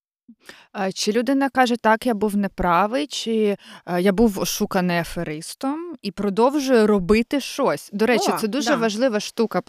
[0.94, 6.88] Чи людина каже, так, я був неправий, чи е, я був ошуканий аферистом і продовжує
[6.88, 7.90] робити щось.
[7.94, 8.76] До речі, О, це дуже да.
[8.76, 9.62] важлива штука,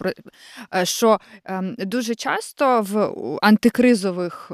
[0.75, 4.51] е, що ем, дуже часто в антикризових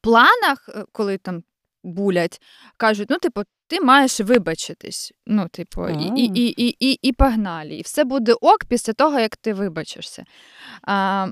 [0.00, 1.42] планах, е, коли там
[1.84, 2.40] булять,
[2.76, 5.12] кажуть: ну, типу, ти маєш вибачитись.
[5.26, 7.74] Ну, типу, і і, і, і, і, і погнали.
[7.74, 10.24] І все буде ок після того, як ти вибачишся.
[10.82, 11.28] А,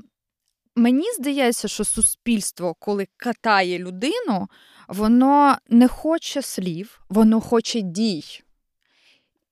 [0.81, 4.47] Мені здається, що суспільство, коли катає людину,
[4.87, 8.23] воно не хоче слів, воно хоче дій.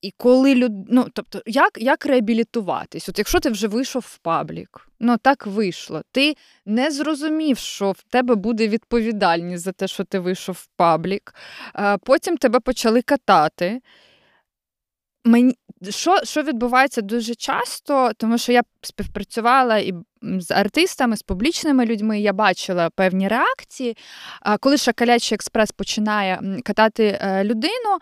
[0.02, 0.72] І коли люд...
[0.90, 3.10] ну, тобто, як як реабілітуватись?
[3.10, 6.02] От Якщо ти вже вийшов в паблік, ну так вийшло.
[6.12, 11.36] Ти не зрозумів, що в тебе буде відповідальність за те, що ти вийшов в паблік,
[12.04, 13.82] потім тебе почали катати.
[15.26, 15.56] Мені
[15.90, 22.20] що що відбувається дуже часто, тому що я співпрацювала і з артистами, з публічними людьми,
[22.20, 23.98] я бачила певні реакції.
[24.60, 28.00] Коли Шакалячий експрес починає катати е, людину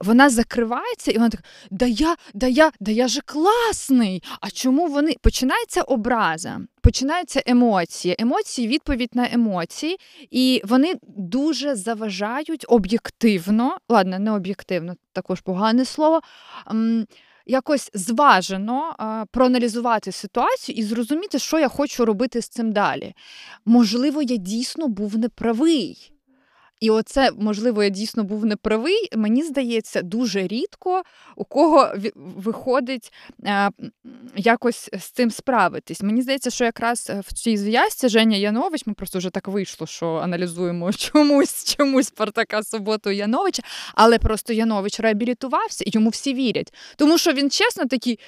[0.00, 4.22] вона закривається, і вона так: да я, да я, да я же класний.
[4.40, 9.96] А чому вони починається образа, починаються емоції, емоції, відповідь на емоції,
[10.30, 16.20] і вони дуже заважають об'єктивно, ладно, не об'єктивно, також погане слово.
[17.46, 23.14] Якось зважено а, проаналізувати ситуацію і зрозуміти, що я хочу робити з цим далі.
[23.64, 26.12] Можливо, я дійсно був неправий.
[26.80, 29.08] І оце, можливо, я дійсно був неправий.
[29.16, 31.02] Мені здається, дуже рідко
[31.36, 33.12] у кого виходить
[33.44, 33.70] е,
[34.36, 36.02] якось з цим справитись.
[36.02, 40.14] Мені здається, що якраз в цій зв'язці Женя Янович, ми просто вже так вийшло, що
[40.14, 43.62] аналізуємо чомусь чомусь Спартака Суботу Яновича,
[43.94, 46.74] але просто Янович реабілітувався і йому всі вірять.
[46.96, 48.18] Тому що він чесно такий.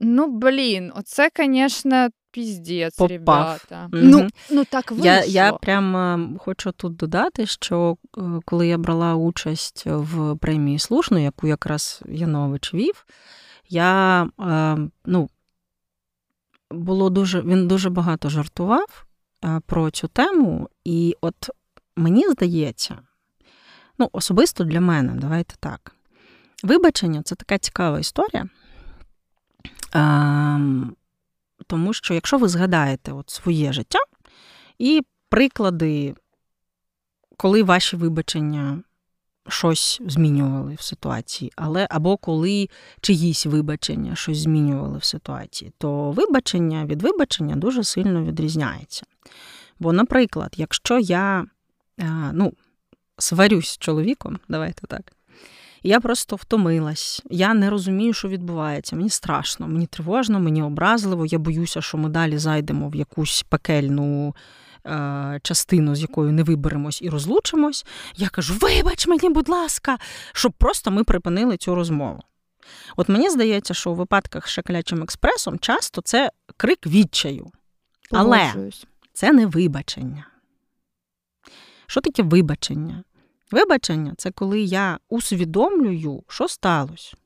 [0.00, 3.88] Ну, блін, оце, звісно, піздець, ребята.
[3.92, 4.02] Угу.
[4.04, 5.06] Ну, ну так вийшло.
[5.06, 11.18] Я я прямо хочу тут додати, що е, коли я брала участь в премії Слушно,
[11.18, 13.06] яку якраз Янович вів,
[13.68, 15.28] я е, ну,
[16.70, 19.06] було дуже, він дуже багато жартував
[19.44, 21.50] е, про цю тему, і от
[21.96, 22.98] мені здається,
[23.98, 25.92] ну, особисто для мене, давайте так.
[26.62, 28.48] Вибачення це така цікава історія.
[31.66, 33.98] Тому що, якщо ви згадаєте от своє життя
[34.78, 36.14] і приклади,
[37.36, 38.82] коли ваші вибачення
[39.48, 42.68] щось змінювали в ситуації, але або коли
[43.00, 49.06] чиїсь вибачення щось змінювали в ситуації, то вибачення від вибачення дуже сильно відрізняється.
[49.78, 51.46] Бо, наприклад, якщо я
[52.00, 52.52] е, ну,
[53.18, 55.15] сварюсь з чоловіком, давайте так,
[55.86, 57.22] Я просто втомилась.
[57.30, 58.96] Я не розумію, що відбувається.
[58.96, 61.26] Мені страшно, мені тривожно, мені образливо.
[61.26, 64.34] Я боюся, що ми далі зайдемо в якусь пекельну.
[64.86, 69.98] Е, частину, з якою не виберемось і розлучимось, я кажу: вибач мені, будь ласка,
[70.32, 72.22] щоб просто ми припинили цю розмову.
[72.96, 77.50] От мені здається, що у випадках з шоколячим експресом часто це крик відчаю.
[78.10, 78.52] Але
[79.12, 80.26] це не вибачення.
[81.86, 83.02] Що таке вибачення?
[83.56, 87.16] Вибачення це коли я усвідомлюю, що сталося.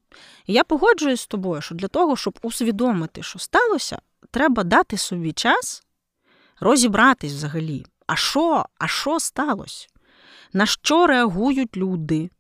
[0.47, 3.99] І я погоджуюсь з тобою, що для того, щоб усвідомити, що сталося,
[4.31, 5.83] треба дати собі час
[6.61, 7.87] розібратись взагалі.
[8.07, 9.89] А що А що сталося?
[10.53, 12.31] На що реагують люди?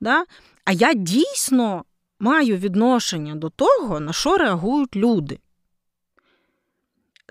[0.00, 0.24] Да?
[0.64, 1.84] А я дійсно
[2.18, 5.38] маю відношення до того, на що реагують люди.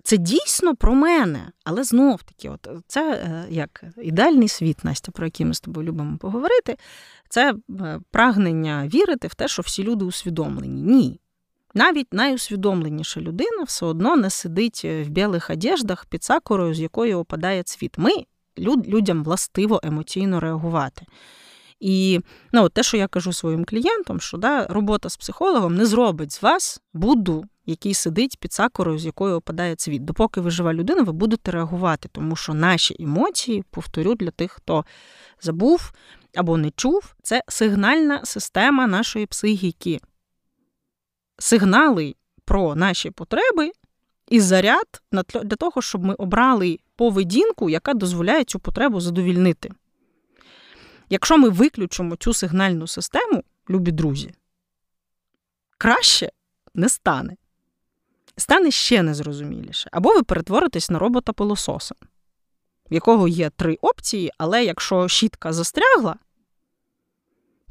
[0.05, 5.25] Це дійсно про мене, але знов таки, от це е, як ідеальний світ, Настя, про
[5.25, 6.77] який ми з тобою любимо поговорити.
[7.29, 10.81] Це е, прагнення вірити в те, що всі люди усвідомлені.
[10.81, 11.19] Ні.
[11.73, 17.13] Навіть найусвідомленіша людина все одно не сидить е, в білих одеждах під сакурою, з якої
[17.13, 17.97] опадає цвіт.
[17.97, 18.11] Ми
[18.87, 21.05] людям властиво емоційно реагувати.
[21.79, 22.19] І
[22.51, 26.31] ну, от те, що я кажу своїм клієнтам, що да, робота з психологом не зробить
[26.31, 30.05] з вас Будду, який сидить під сакурою, з якої опадає цвіт.
[30.05, 34.85] Допоки ви жива людина, ви будете реагувати, тому що наші емоції, повторю, для тих, хто
[35.41, 35.91] забув
[36.35, 39.99] або не чув, це сигнальна система нашої психіки.
[41.39, 43.71] Сигнали про наші потреби
[44.29, 45.01] і заряд
[45.43, 49.71] для того, щоб ми обрали поведінку, яка дозволяє цю потребу задовільнити.
[51.09, 54.33] Якщо ми виключимо цю сигнальну систему, любі друзі,
[55.77, 56.31] краще
[56.73, 57.35] не стане.
[58.37, 59.89] Стане ще незрозуміліше.
[59.91, 61.95] Або ви перетворитесь на робота пилососа,
[62.91, 66.15] в якого є три опції, але якщо щітка застрягла,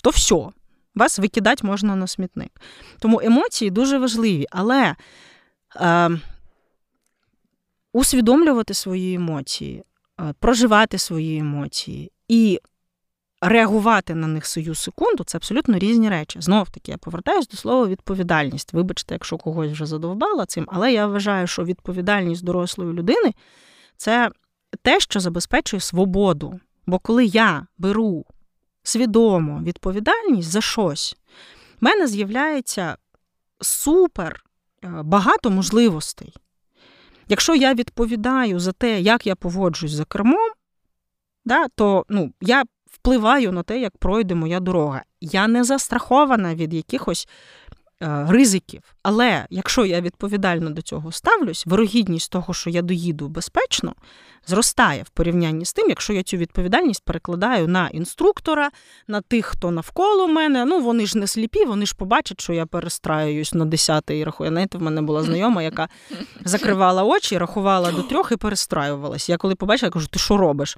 [0.02, 0.48] то все,
[0.94, 2.60] вас викидати можна на смітник.
[2.98, 4.96] Тому емоції дуже важливі, але
[5.76, 6.10] е,
[7.92, 9.84] усвідомлювати свої емоції,
[10.20, 12.60] е, проживати свої емоції і
[13.48, 16.40] реагувати на них свою секунду це абсолютно різні речі.
[16.40, 18.72] Знов таки, я повертаюся до слова відповідальність.
[18.72, 23.34] Вибачте, якщо когось вже задовбала цим, але я вважаю, що відповідальність дорослої людини
[23.96, 24.30] це
[24.82, 26.60] те, що забезпечує свободу.
[26.86, 28.24] Бо коли я беру
[28.82, 31.16] свідомо відповідальність за щось,
[31.80, 32.96] в мене з'являється
[33.60, 34.44] супер
[34.84, 36.34] е, багато можливостей.
[37.28, 40.50] Якщо я відповідаю за те, як я поводжусь за кермом,
[41.44, 45.02] да, то ну, я впливаю на те, як пройде моя дорога.
[45.20, 47.28] Я не застрахована від якихось
[48.02, 48.82] е, ризиків.
[49.02, 53.94] Але якщо я відповідально до цього ставлюсь, вирогідність того, що я доїду безпечно,
[54.46, 58.70] зростає в порівнянні з тим, якщо я цю відповідальність перекладаю на інструктора,
[59.08, 60.64] на тих, хто навколо мене.
[60.64, 64.50] Ну вони ж не сліпі, вони ж побачать, що я перестраююсь на десятий рахую.
[64.50, 65.88] Знаєте, в мене була знайома, яка
[66.44, 69.28] закривала очі, рахувала до трьох і перестраювалась.
[69.28, 70.76] Я коли побачила, я кажу, ти що робиш?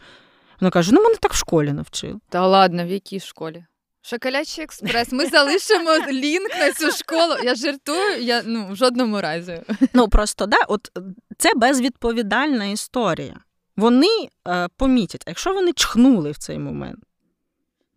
[0.61, 2.19] Вона каже: ну мене так в школі навчили.
[2.29, 3.65] Та ладно, в якій школі?
[4.03, 5.13] Шоколячий експрес.
[5.13, 7.35] Ми залишимо лінк на цю школу.
[7.45, 9.63] Я жартую, я ну в жодному разі.
[9.93, 10.91] Ну просто да, от
[11.39, 13.41] це безвідповідальна історія.
[13.77, 16.99] Вони е, помітять, а якщо вони чхнули в цей момент.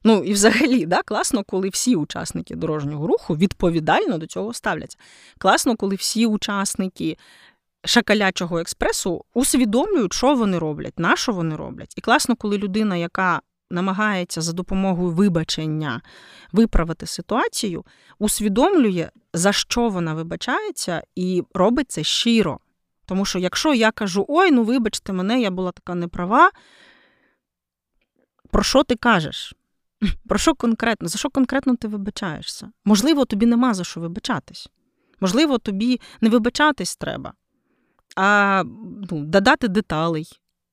[0.03, 4.97] Ну і взагалі, да, класно, коли всі учасники дорожнього руху відповідально до цього ставляться.
[5.37, 7.17] Класно, коли всі учасники
[7.85, 11.93] шакалячого експресу усвідомлюють, що вони роблять, на що вони роблять.
[11.97, 16.01] І класно, коли людина, яка намагається за допомогою вибачення
[16.51, 17.85] виправити ситуацію,
[18.19, 22.59] усвідомлює, за що вона вибачається, і робить це щиро.
[23.05, 26.51] Тому що якщо я кажу, ой, ну вибачте мене, я була така неправа,
[28.51, 29.55] про що ти кажеш?
[30.27, 31.07] Про що конкретно?
[31.07, 32.71] За що конкретно ти вибачаєшся?
[32.85, 34.69] Можливо, тобі нема за що вибачатись.
[35.19, 37.33] Можливо, тобі не вибачатись треба
[38.15, 38.63] а
[39.11, 40.27] ну, додати деталей.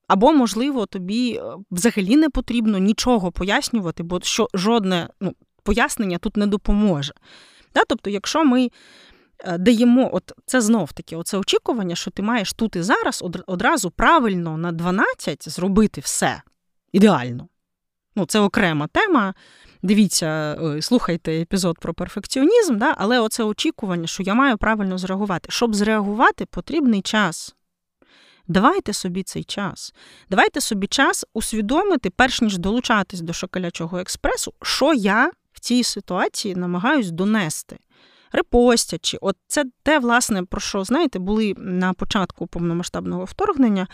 [0.09, 6.37] Або, можливо, тобі е, взагалі не потрібно нічого пояснювати, бо що жодне ну, пояснення тут
[6.37, 7.12] не допоможе.
[7.75, 7.83] Да?
[7.88, 8.70] Тобто, якщо ми
[9.44, 13.90] е, даємо, от це знов таки, оце очікування, що ти маєш тут і зараз одразу
[13.90, 16.42] правильно на 12 зробити все
[16.92, 17.48] ідеально.
[18.17, 19.35] Ну, Це окрема тема.
[19.83, 22.94] Дивіться, слухайте епізод про перфекціонізм, да?
[22.98, 25.48] але оце очікування, що я маю правильно зреагувати.
[25.52, 27.54] Щоб зреагувати, потрібний час.
[28.48, 29.94] Давайте собі цей час.
[30.31, 36.54] Давайте собі час усвідомити, перш ніж долучатись до шоколячого експресу, що я в цій ситуації
[36.54, 37.79] намагаюсь донести.
[38.33, 39.18] Репостячи.
[39.20, 43.87] От це те, власне, про що, знаєте, були на початку повномасштабного вторгнення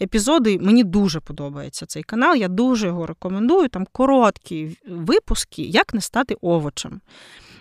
[0.00, 0.58] епізоди.
[0.58, 3.68] Мені дуже подобається цей канал, я дуже його рекомендую.
[3.68, 7.00] Там короткі випуски, як не стати овочем.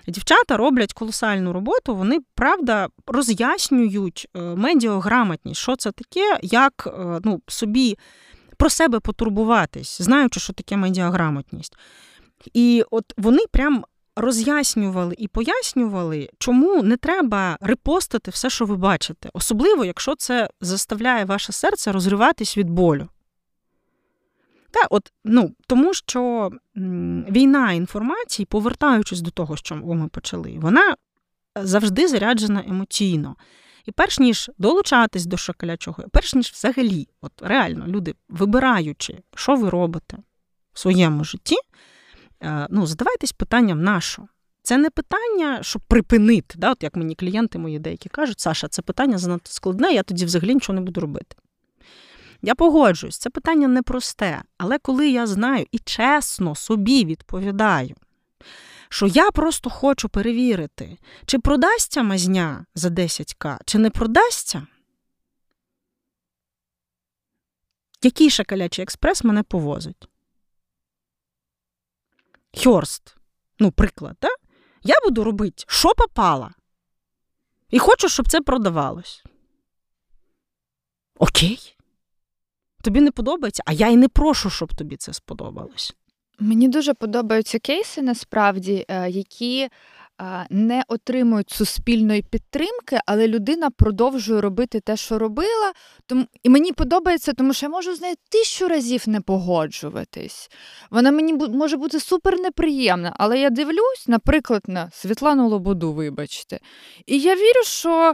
[0.07, 7.41] Дівчата роблять колосальну роботу, вони правда роз'яснюють е, медіаграмотність, що це таке, як е, ну,
[7.47, 7.97] собі
[8.57, 11.77] про себе потурбуватись, знаючи, що таке медіаграмотність.
[12.53, 13.85] І от вони прям
[14.17, 21.25] роз'яснювали і пояснювали, чому не треба репостити все, що ви бачите, особливо, якщо це заставляє
[21.25, 23.07] ваше серце розриватись від болю.
[24.71, 26.51] Та, от, ну, Тому що
[27.29, 30.95] війна інформації, повертаючись до того, що ми почали, вона
[31.55, 33.35] завжди заряджена емоційно.
[33.85, 39.69] І перш ніж долучатись до шоколячого, перш ніж взагалі, от реально, люди, вибираючи, що ви
[39.69, 40.17] робите
[40.73, 41.55] в своєму житті,
[42.69, 44.01] ну, задавайтесь питанням на?
[44.67, 46.55] Це не питання, щоб припинити.
[46.57, 46.71] Да?
[46.71, 50.53] От Як мені клієнти мої деякі кажуть, Саша, це питання занадто складне, я тоді взагалі
[50.53, 51.35] нічого не буду робити.
[52.41, 57.95] Я погоджуюсь, це питання непросте, але коли я знаю і чесно собі відповідаю,
[58.89, 64.67] що я просто хочу перевірити, чи продасться мазня за 10к, чи не продасться,
[68.03, 70.07] який шакалячий експрес мене повозить?
[72.63, 73.15] Хьорст,
[73.59, 74.29] ну, приклад, да?
[74.83, 76.49] я буду робити, що попало.
[77.69, 79.23] І хочу, щоб це продавалось.
[81.19, 81.77] Окей
[82.87, 85.95] тобі не подобається, а я і не прошу, щоб тобі це сподобалось.
[86.39, 89.69] Мені дуже подобаються кейси, насправді, е, які
[90.49, 95.73] не отримують суспільної підтримки, але людина продовжує робити те, що робила.
[96.05, 100.49] Тому і мені подобається, тому що я можу з нею тисячу разів не погоджуватись.
[100.91, 106.59] Вона мені може бути супер неприємна, але я дивлюсь, наприклад, на Світлану Лободу, вибачте,
[107.05, 108.13] і я вірю, що.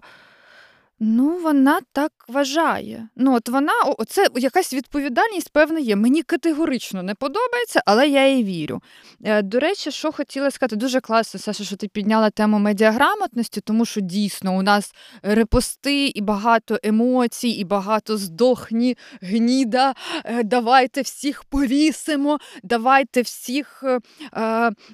[1.05, 3.07] Ну, вона так вважає.
[3.15, 3.71] Ну, от вона,
[4.07, 5.95] це якась відповідальність, певна, є.
[5.95, 8.81] Мені категорично не подобається, але я їй вірю.
[9.23, 13.85] Е, до речі, що хотіла сказати, дуже класно, Саша, що ти підняла тему медіаграмотності, тому
[13.85, 14.93] що дійсно у нас
[15.23, 19.93] репости і багато емоцій, і багато здохні, гніда.
[20.25, 23.99] Е, давайте всіх повісимо, давайте всіх е,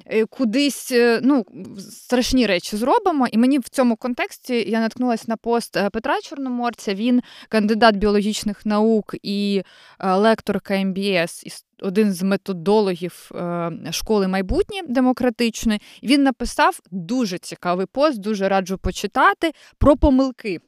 [0.06, 1.46] е, кудись ну,
[1.80, 3.28] страшні речі зробимо.
[3.28, 5.78] І мені в цьому контексті я наткнулася на пост.
[6.00, 6.94] Петра Чорноморця.
[6.94, 9.64] Він кандидат біологічних наук і
[10.00, 15.82] е, лекторка МБС, один з методологів е, школи майбутнє демократичної.
[16.04, 20.60] Він написав дуже цікавий пост, дуже раджу почитати про помилки.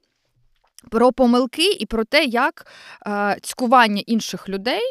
[0.89, 2.67] Про помилки і про те, як
[3.07, 4.82] е, цькування інших людей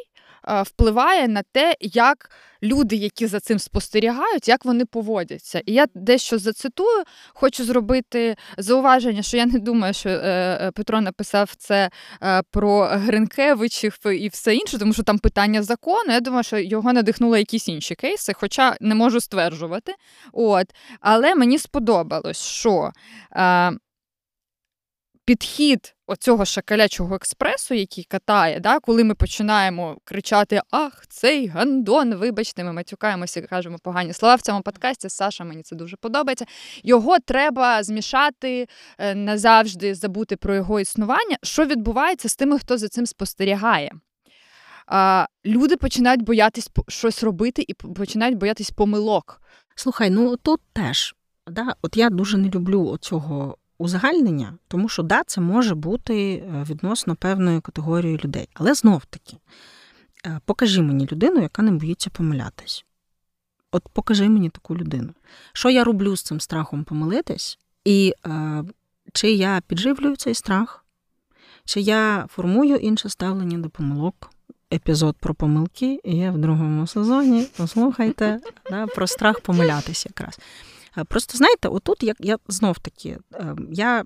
[0.64, 2.30] впливає на те, як
[2.62, 5.62] люди, які за цим спостерігають, як вони поводяться.
[5.66, 10.18] І я дещо зацитую, хочу зробити зауваження, що я не думаю, що е,
[10.62, 11.90] е, Петро написав це
[12.22, 16.12] е, про Гринкевичів і все інше, тому що там питання закону.
[16.12, 19.94] Я думаю, що його надихнули якісь інші кейси, хоча не можу стверджувати.
[20.32, 20.66] От.
[21.00, 22.92] Але мені сподобалось, що
[25.30, 32.64] підхід оцього шакалячого експресу, який катає, да, коли ми починаємо кричати Ах, цей гандон, вибачте,
[32.64, 35.08] ми матюкаємося, кажемо погані слова в цьому подкасті.
[35.08, 36.44] Саша, мені це дуже подобається.
[36.82, 38.66] Його треба змішати
[38.98, 41.36] е, назавжди, забути про його існування.
[41.42, 43.92] Що відбувається з тими, хто за цим спостерігає?
[44.86, 49.42] А, Люди починають боятись щось робити і починають боятись помилок.
[49.74, 51.14] Слухай, ну тут теж.
[51.46, 56.66] Да, От я дуже не люблю цього узагальнення, тому що да, це може бути е,
[56.68, 58.48] відносно певної категорії людей.
[58.54, 59.36] Але знов таки,
[60.26, 62.84] е, покажи мені людину, яка не боїться помилятись.
[63.72, 65.14] От покажи мені таку людину.
[65.52, 68.64] Що я роблю з цим страхом помилитись, і е,
[69.12, 70.84] чи я підживлюю цей страх,
[71.64, 74.30] чи я формую інше ставлення до помилок.
[74.72, 77.46] Епізод про помилки є в другому сезоні.
[77.56, 80.38] Послухайте да, про страх помилятися якраз.
[80.98, 84.04] Е, просто знаєте, отут я я знов таки е, я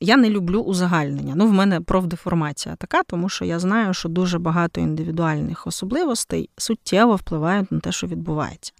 [0.00, 1.32] я не люблю узагальнення.
[1.36, 7.16] Ну, в мене профдеформація така, тому що я знаю, що дуже багато індивідуальних особливостей суттєво
[7.16, 8.72] впливають на те, що відбувається.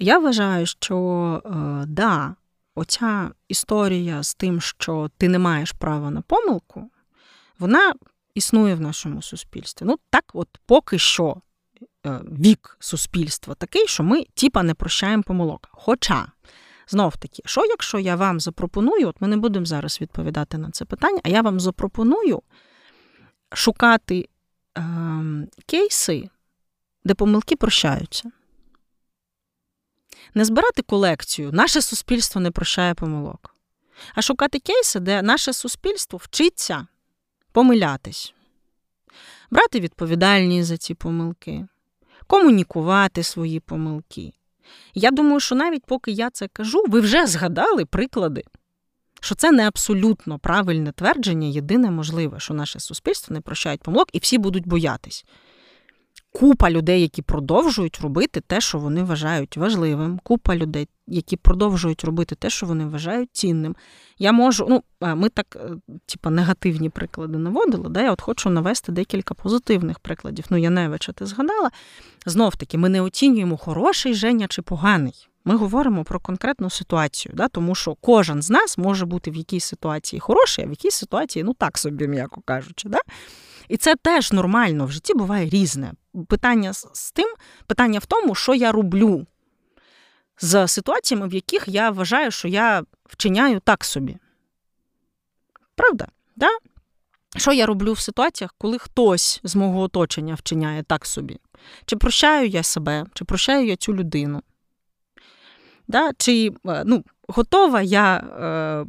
[0.00, 0.96] Я вважаю, що
[1.44, 2.34] е, да,
[2.74, 6.90] оця історія з тим, що ти не маєш права на помилку,
[7.58, 7.94] вона
[8.34, 9.86] існує в нашому суспільстві.
[9.86, 11.36] Ну, так, от поки що
[12.18, 15.68] вік суспільства такий, що ми тіпа не прощаємо помилок.
[15.72, 16.26] Хоча.
[16.90, 20.84] Знов таки, що якщо я вам запропоную, от ми не будемо зараз відповідати на це
[20.84, 22.42] питання, а я вам запропоную
[23.52, 24.28] шукати
[24.78, 24.82] е,
[25.66, 26.28] кейси,
[27.04, 28.30] де помилки прощаються.
[30.34, 33.54] Не збирати колекцію, наше суспільство не прощає помилок,
[34.14, 36.86] а шукати кейси, де наше суспільство вчиться
[37.52, 38.34] помилятись,
[39.50, 41.66] брати відповідальність за ці помилки,
[42.28, 44.32] комунікувати свої помилки.
[44.94, 48.44] Я думаю, що навіть поки я це кажу, ви вже згадали приклади,
[49.20, 54.18] що це не абсолютно правильне твердження, єдине можливе, що наше суспільство не прощають помилок, і
[54.18, 55.24] всі будуть боятись
[56.32, 62.34] купа людей, які продовжують робити те, що вони вважають важливим, купа людей, які продовжують робити
[62.34, 63.76] те, що вони вважають цінним.
[64.18, 64.82] Я можу, ну,
[65.16, 68.02] ми так, е, типа, негативні приклади наводили, да?
[68.02, 70.44] я от хочу навести декілька позитивних прикладів.
[70.50, 71.70] Ну, Яневича, ти згадала.
[72.26, 75.28] Знов таки, ми не оцінюємо, хороший Женя чи поганий.
[75.44, 77.48] Ми говоримо про конкретну ситуацію, да?
[77.48, 81.42] тому що кожен з нас може бути в якійсь ситуації хороший, а в якійсь ситуації,
[81.42, 82.88] ну так собі, м'яко кажучи.
[82.88, 82.98] Да?
[83.68, 85.92] І це теж нормально в житті буває різне.
[86.28, 87.34] Питання з тим,
[87.66, 89.26] питання в тому, що я роблю
[90.40, 94.16] з ситуаціями, в яких я вважаю, що я вчиняю так собі.
[95.74, 96.08] Правда?
[96.36, 96.48] Да?
[97.36, 101.38] Що я роблю в ситуаціях, коли хтось з мого оточення вчиняє так собі?
[101.86, 104.42] Чи прощаю я себе, чи прощаю я цю людину?
[105.88, 106.12] Да?
[106.18, 108.86] Чи е, ну, готова я е,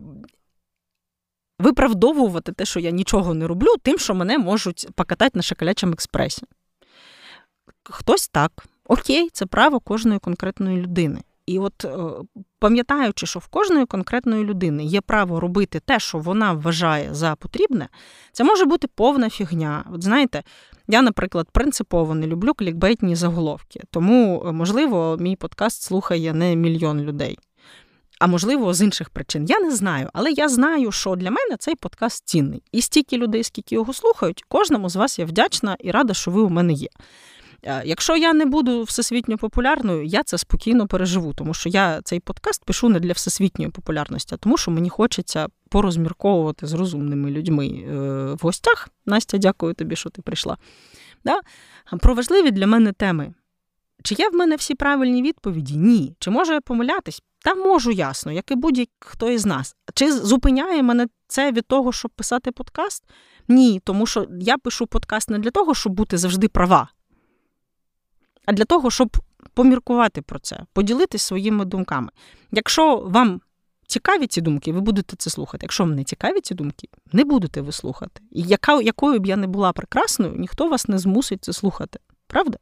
[1.59, 6.43] виправдовувати те, що я нічого не роблю, тим, що мене можуть покатати на шоколячому експресі.
[7.83, 8.65] Хтось так.
[8.85, 11.21] Окей, це право кожної конкретної людини.
[11.49, 11.97] І от е,
[12.59, 17.89] пам'ятаючи, що в кожної конкретної людини є право робити те, що вона вважає за потрібне,
[18.31, 19.85] це може бути повна фігня.
[19.93, 20.43] От знаєте,
[20.87, 27.01] я, наприклад, принципово не люблю клікбейтні заголовки, тому, е, можливо, мій подкаст слухає не мільйон
[27.01, 27.37] людей
[28.19, 29.45] а можливо, з інших причин.
[29.49, 32.63] Я не знаю, але я знаю, що для мене цей подкаст цінний.
[32.71, 36.41] І стільки людей, скільки його слухають, кожному з вас я вдячна і рада, що ви
[36.41, 36.87] у мене є.
[37.63, 42.19] Е, якщо я не буду всесвітньо популярною, я це спокійно переживу, тому що я цей
[42.19, 47.67] подкаст пишу не для всесвітньої популярності, а тому що мені хочеться порозмірковувати з розумними людьми
[47.67, 47.93] е,
[48.33, 48.89] в гостях.
[49.05, 50.57] Настя, дякую тобі, що ти прийшла.
[51.25, 51.39] Да?
[51.99, 53.33] Про важливі для мене теми.
[54.03, 55.77] Чи є в мене всі правильні відповіді?
[55.77, 56.15] Ні.
[56.19, 57.21] Чи можу я помилятись?
[57.43, 59.75] Та можу ясно, як і будь-хто із нас.
[59.93, 63.03] Чи зупиняє мене це від того, щоб писати подкаст?
[63.47, 66.89] Ні, тому що я пишу подкаст не для того, щоб бути завжди права,
[68.49, 69.17] а для того, щоб
[69.53, 72.09] поміркувати про це, поділитися своїми думками.
[72.51, 73.41] Якщо вам
[73.87, 75.59] цікаві ці думки, ви будете це слухати.
[75.61, 78.21] Якщо вам не цікаві ці думки, не будете ви слухати.
[78.31, 81.99] І яка, якою б я не була прекрасною, ніхто вас не змусить це слухати.
[82.27, 82.57] Правда?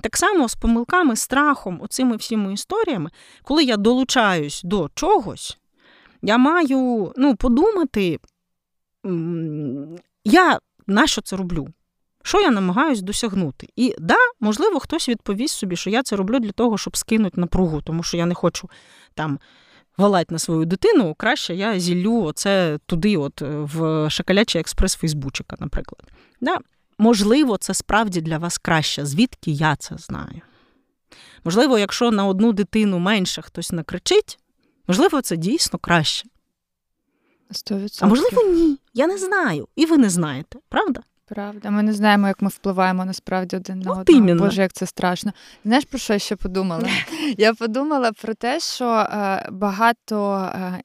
[0.00, 3.10] Так само з помилками, страхом, оцими всіми історіями,
[3.42, 5.58] коли я долучаюсь до чогось,
[6.22, 8.20] я маю ну, подумати,
[10.24, 11.68] я на що це роблю?
[12.26, 13.68] Що я намагаюсь досягнути?
[13.76, 17.82] І да, можливо, хтось відповість собі, що я це роблю для того, щоб скинути напругу,
[17.82, 18.70] тому що я не хочу
[19.14, 19.38] там
[19.96, 26.02] валати на свою дитину, краще я зіллю оце туди, от в шоколячий експрес Фейсбучика, наприклад.
[26.40, 26.58] Да?
[26.98, 30.40] можливо, це справді для вас краще, звідки я це знаю.
[31.44, 34.38] Можливо, якщо на одну дитину менше хтось накричить,
[34.88, 36.28] можливо, це дійсно краще.
[37.50, 37.98] 100%.
[38.00, 38.78] А можливо, ні.
[38.94, 39.68] Я не знаю.
[39.76, 41.00] І ви не знаєте, правда?
[41.26, 44.34] Правда, ми не знаємо, як ми впливаємо насправді один на ну, одного.
[44.34, 45.32] Боже, як це страшно.
[45.64, 46.88] Знаєш, про що я ще подумала?
[47.38, 50.82] Я подумала про те, що е, багато е,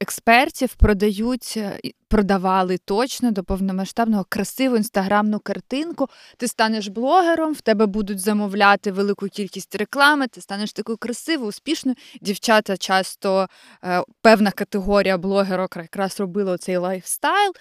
[0.00, 6.08] експертів продають, е, продавали точно до повномасштабного красиву інстаграмну картинку.
[6.36, 11.96] Ти станеш блогером, в тебе будуть замовляти велику кількість реклами, ти станеш такою красивою, успішною.
[12.20, 13.48] Дівчата часто
[13.84, 17.52] е, певна категорія блогерок якраз робила цей лайфстайл.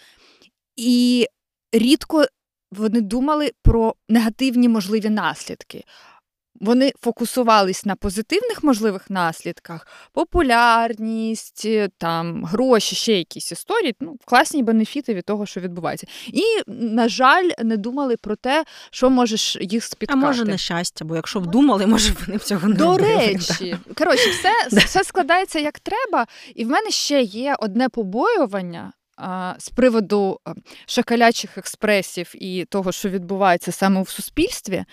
[0.75, 1.27] І
[1.71, 2.25] рідко
[2.71, 5.83] вони думали про негативні можливі наслідки.
[6.61, 14.63] Вони фокусувались на позитивних можливих наслідках, популярність, е, там гроші, ще якісь історії, ну, класні
[14.63, 16.07] бенефіти від того, що відбувається.
[16.27, 20.19] І, на жаль, не думали про те, що можеш їх спіткати.
[20.19, 23.15] А може нещастя, бо якщо б думали, може вони б цього не До робили.
[23.17, 28.91] речі, коротше, все, все складається як треба, і в мене ще є одне побоювання.
[29.57, 30.39] З приводу
[30.85, 34.85] шоколячих експресів і того, що відбувається саме в суспільстві,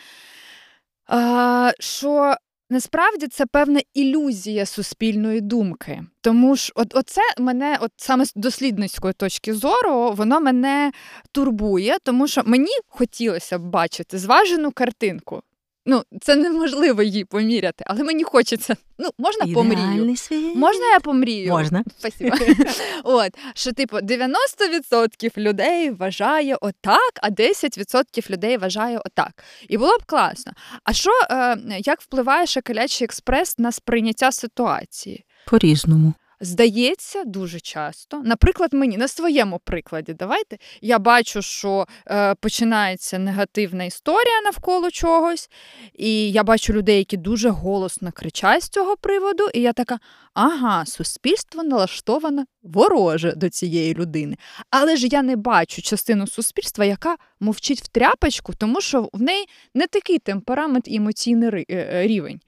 [1.78, 2.36] що
[2.70, 6.02] насправді це певна ілюзія суспільної думки.
[6.20, 10.92] Тому ж, от оце мене, от саме з дослідницької точки зору, воно мене
[11.32, 15.42] турбує, тому що мені хотілося б бачити зважену картинку.
[15.86, 18.76] Ну, це неможливо її поміряти, але мені хочеться.
[18.98, 20.16] Ну, можна помрію?
[20.16, 20.56] Світ.
[20.56, 21.50] Можна я помрію?
[21.50, 21.84] Можна.
[21.98, 22.36] Спасибо.
[23.04, 29.44] От, що, типу, 90% людей вважає отак, а 10% людей вважає отак.
[29.68, 30.52] І було б класно.
[30.84, 35.24] А що, е, як впливає Шоколячий експрес на сприйняття ситуації?
[35.46, 36.12] По-різному.
[36.40, 38.22] Здається, дуже часто.
[38.24, 45.50] Наприклад, мені на своєму прикладі, давайте я бачу, що е, починається негативна історія навколо чогось,
[45.94, 49.98] і я бачу людей, які дуже голосно кричать з цього приводу, і я така:
[50.34, 54.36] ага, суспільство налаштоване вороже до цієї людини.
[54.70, 59.48] Але ж я не бачу частину суспільства, яка мовчить в тряпочку, тому що в неї
[59.74, 62.40] не такий темперамент і емоційний е, е, рівень.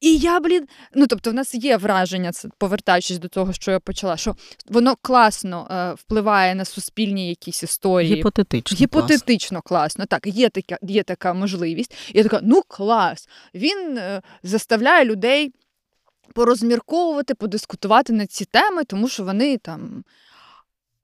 [0.00, 3.80] І я, блін, ну тобто, в нас є враження, це повертаючись до того, що я
[3.80, 4.36] почала, що
[4.66, 8.14] воно класно е, впливає на суспільні якісь історії.
[8.14, 8.76] Гіпотетично.
[8.76, 10.06] Гіпотетично класно.
[10.06, 11.94] Так, є така, є така можливість.
[12.14, 13.28] І я така, ну клас.
[13.54, 15.52] Він е, заставляє людей
[16.34, 20.04] порозмірковувати, подискутувати на ці теми, тому що вони там.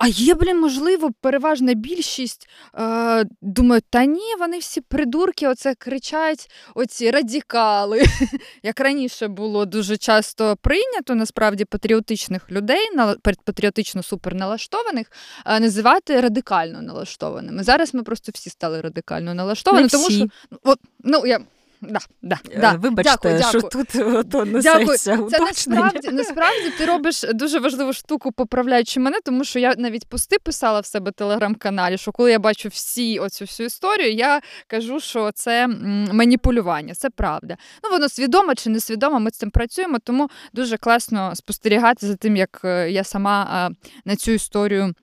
[0.03, 2.49] А є, блін, можливо, переважна більшість
[2.79, 8.03] е, думаю, та ні, вони всі придурки, оце кричать оці радикали.
[8.63, 12.89] Як раніше було дуже часто прийнято, насправді патріотичних людей,
[13.45, 15.13] патріотично суперналаштованих,
[15.47, 17.63] е, називати радикально налаштованими.
[17.63, 20.27] Зараз ми просто всі стали радикально налаштованими, тому що
[20.63, 21.41] от, ну я.
[21.83, 22.73] Да, да, е, да.
[22.73, 23.85] Вибачте, дякую, що дякую.
[23.85, 29.59] тут ото несеться Це насправді насправді ти робиш дуже важливу штуку, поправляючи мене, тому що
[29.59, 34.13] я навіть пости писала в себе телеграм-каналі, що коли я бачу всі оцю всю історію,
[34.13, 35.67] я кажу, що це
[36.13, 37.57] маніпулювання, це правда.
[37.85, 42.37] Ну воно свідомо чи несвідомо, ми з цим працюємо, тому дуже класно спостерігати за тим,
[42.37, 43.71] як е, я сама
[44.05, 44.95] на цю історію.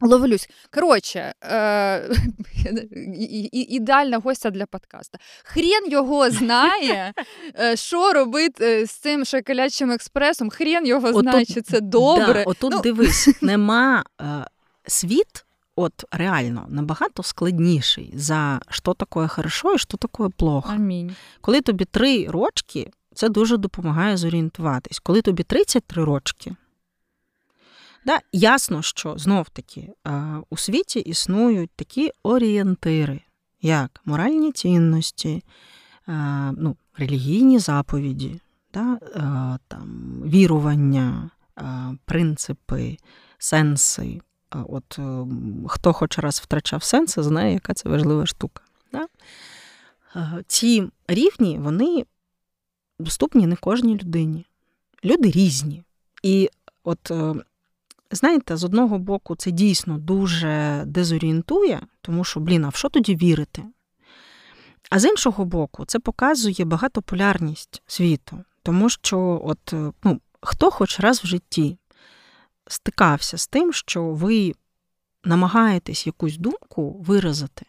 [0.00, 0.48] Ловлюсь.
[0.74, 2.10] Коротше, е-
[3.52, 5.18] ідеальна гостя для подкаста.
[5.44, 7.12] Хрен його знає,
[7.74, 10.50] що робити е, з цим шоколячим експресом.
[10.50, 12.32] Хрен його знає, чи це добре.
[12.32, 12.80] Да, Отут ну...
[12.80, 14.24] дивись, нема е,
[14.86, 15.44] світ.
[15.76, 20.72] От реально набагато складніший за що таке хорошо і що таке плохо.
[20.72, 21.16] Амінь.
[21.40, 24.98] Коли тобі три рочки, це дуже допомагає зорієнтуватись.
[24.98, 26.52] Коли тобі 33 рочки,
[28.06, 29.92] Да, Ясно, що знов таки
[30.50, 33.20] у світі існують такі орієнтири,
[33.62, 35.44] як моральні цінності,
[36.52, 38.40] ну, релігійні заповіді,
[38.74, 38.98] да,
[39.68, 41.30] там, вірування,
[42.04, 42.96] принципи,
[43.38, 44.20] сенси.
[44.50, 44.98] От
[45.68, 48.62] Хто хоч раз втрачав сенси, знає, яка це важлива штука.
[48.92, 49.06] Да?
[50.46, 52.04] Ці рівні, вони
[52.98, 54.46] доступні не кожній людині.
[55.04, 55.82] Люди різні.
[56.22, 56.50] І
[56.84, 57.12] от
[58.10, 63.16] Знаєте, з одного боку, це дійсно дуже дезорієнтує, тому що, блін, а в що тоді
[63.16, 63.62] вірити?
[64.90, 71.24] А з іншого боку, це показує багатополярність світу, тому що, от, ну, хто хоч раз
[71.24, 71.78] в житті
[72.66, 74.52] стикався з тим, що ви
[75.24, 77.66] намагаєтесь якусь думку виразити,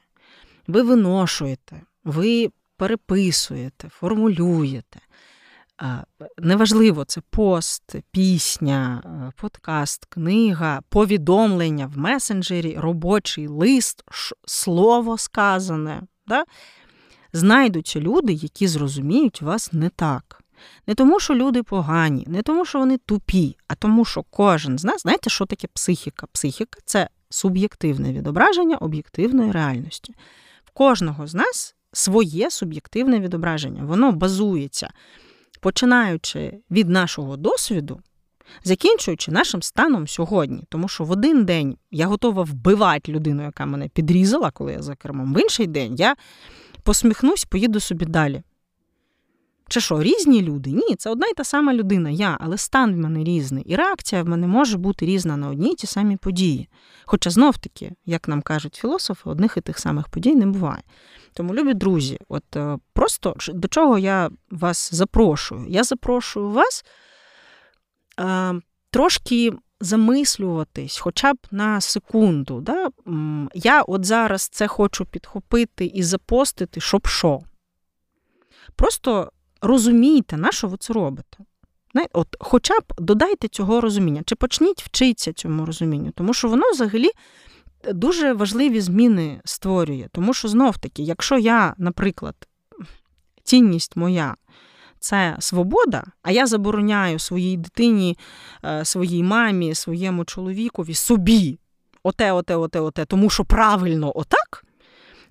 [0.67, 4.99] ви виношуєте, ви переписуєте, формулюєте.
[6.37, 14.03] Неважливо, це пост, пісня, е, подкаст, книга, повідомлення в месенджері, робочий лист,
[14.45, 16.01] слово сказане.
[16.27, 16.43] Да?
[17.33, 20.43] Знайдуться люди, які зрозуміють вас не так.
[20.87, 24.83] Не тому, що люди погані, не тому, що вони тупі, а тому, що кожен з
[24.83, 26.27] нас, знаєте, що таке психіка?
[26.31, 30.13] Психіка це суб'єктивне відображення об'єктивної реальності.
[30.65, 33.83] В кожного з нас своє суб'єктивне відображення.
[33.83, 34.89] Воно базується
[35.61, 38.01] починаючи від нашого досвіду,
[38.63, 40.63] закінчуючи нашим станом сьогодні.
[40.69, 44.95] Тому що в один день я готова вбивати людину, яка мене підрізала, коли я за
[44.95, 46.15] кермом, в інший день я
[46.83, 48.43] посміхнусь, поїду собі далі.
[49.71, 50.71] Чи що, різні люди?
[50.71, 54.23] Ні, це одна й та сама людина, я, але стан в мене різний, і реакція
[54.23, 56.69] в мене може бути різна на одні й ті самі події.
[57.05, 60.83] Хоча знов таки, як нам кажуть філософи, одних і тих самих подій не буває.
[61.33, 65.65] Тому, любі друзі, от е, просто до чого я вас запрошую?
[65.69, 66.85] Я запрошую вас
[68.19, 68.53] е,
[68.89, 72.61] трошки замислюватись, хоча б на секунду.
[72.61, 72.89] Да?
[73.53, 77.39] Я от зараз це хочу підхопити і запостити, щоб що.
[78.75, 79.31] Просто
[79.61, 81.37] розумійте, на що ви це робите.
[82.13, 87.09] От, Хоча б додайте цього розуміння, чи почніть вчитися цьому розумінню, тому що воно взагалі
[87.93, 90.07] дуже важливі зміни створює.
[90.11, 92.35] Тому що знов-таки, якщо я, наприклад,
[93.43, 94.35] цінність моя
[94.99, 98.17] це свобода, а я забороняю своїй дитині,
[98.65, 101.59] е, своїй мамі, своєму чоловікові, собі
[102.03, 104.65] оте, оте, оте, оте, тому що правильно отак.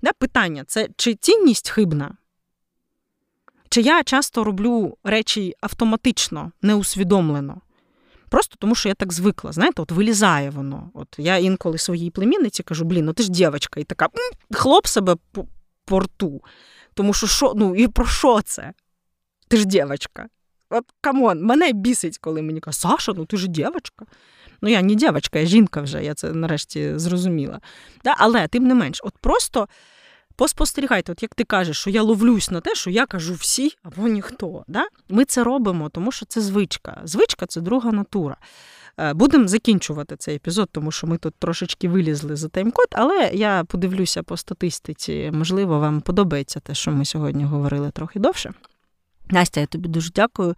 [0.01, 2.17] Да, Питання це чи цінність хибна?
[3.71, 7.61] Чи я часто роблю речі автоматично, неусвідомлено.
[8.29, 9.51] Просто тому, що я так звикла.
[9.51, 10.89] Знаєте, от вилізає воно.
[10.93, 14.07] От Я інколи своїй племінниці кажу, блін, ну ти ж дівчинка, і така
[14.53, 15.45] хлоп себе по,
[15.85, 16.01] по.
[16.93, 18.73] Тому що що, ну і про що це?
[19.47, 20.27] Ти ж дівчинка.
[20.69, 24.05] От come on, мене бісить, коли мені кажуть, Саша, ну ти ж дівчинка.
[24.61, 27.61] Ну, я не дівчинка, я жінка вже, я це нарешті зрозуміла.
[28.03, 28.15] Да?
[28.17, 29.67] Але тим не менш, от просто
[30.41, 34.07] поспостерігайте, от як ти кажеш, що я ловлюсь на те, що я кажу всі або
[34.07, 34.63] ніхто.
[34.67, 34.87] Да?
[35.09, 37.01] Ми це робимо, тому що це звичка.
[37.03, 38.37] Звичка це друга натура.
[38.97, 43.63] Е, Будемо закінчувати цей епізод, тому що ми тут трошечки вилізли за таймкод, але я
[43.63, 45.31] подивлюся по статистиці.
[45.33, 48.53] Можливо, вам подобається те, що ми сьогодні говорили трохи довше.
[49.29, 50.55] Настя, я тобі дуже дякую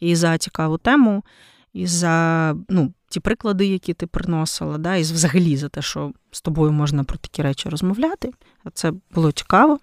[0.00, 1.24] і за цікаву тему,
[1.72, 6.42] і за ну, ті приклади, які ти приносила, да, і взагалі за те, що з
[6.42, 8.32] тобою можна про такі речі розмовляти.
[8.74, 9.78] Це було цікаво.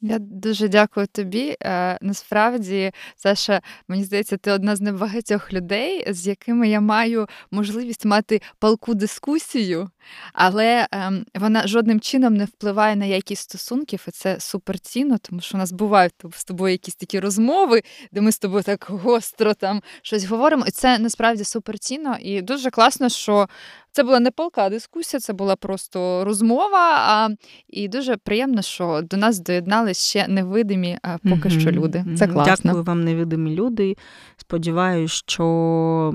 [0.00, 1.56] Я дуже дякую тобі.
[1.62, 8.04] Е, насправді, Саша, мені здається, ти одна з небагатьох людей, з якими я маю можливість
[8.04, 9.90] мати палку дискусію,
[10.32, 15.56] але ем, вона жодним чином не впливає на якість стосунків, і це суперцінно, тому що
[15.56, 17.82] у нас бувають з тобою якісь такі розмови,
[18.12, 20.64] де ми з тобою так гостро там щось говоримо.
[20.66, 22.16] І це насправді суперцінно.
[22.20, 23.48] І дуже класно, що
[23.94, 26.96] це була не палка дискусія, це була просто розмова.
[26.98, 27.28] А,
[27.68, 31.60] І дуже приємно, що до нас доєднались ще невидимі а, поки mm-hmm.
[31.60, 32.04] що люди.
[32.18, 32.54] Це класно.
[32.64, 33.96] Дякую вам, невидимі люди.
[34.36, 36.14] Сподіваюся, що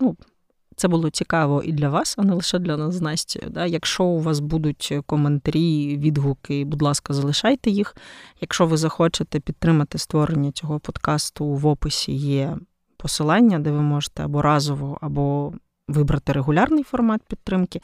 [0.00, 0.16] ну,
[0.80, 3.40] це було цікаво і для вас, а не лише для нас з Настю.
[3.50, 3.66] Да?
[3.66, 7.96] Якщо у вас будуть коментарі, відгуки, будь ласка, залишайте їх.
[8.40, 12.56] Якщо ви захочете підтримати створення цього подкасту, в описі є
[12.96, 15.52] посилання, де ви можете або разово, або
[15.88, 17.80] вибрати регулярний формат підтримки.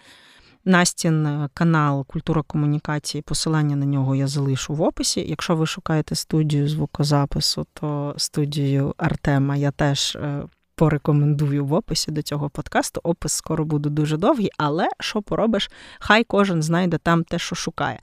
[0.64, 5.24] Настін е, канал Культура комунікації, посилання на нього я залишу в описі.
[5.28, 10.42] Якщо ви шукаєте студію звукозапису, то студію Артема я теж е,
[10.76, 13.00] порекомендую в описі до цього подкасту.
[13.04, 18.00] Опис скоро буде дуже довгий, але що поробиш, хай кожен знайде там те, що шукає.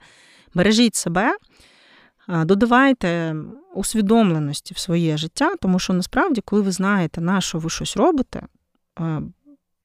[0.54, 1.36] Бережіть себе,
[2.28, 3.36] додавайте
[3.74, 8.42] усвідомленості в своє життя, тому що насправді, коли ви знаєте, на що ви щось робите,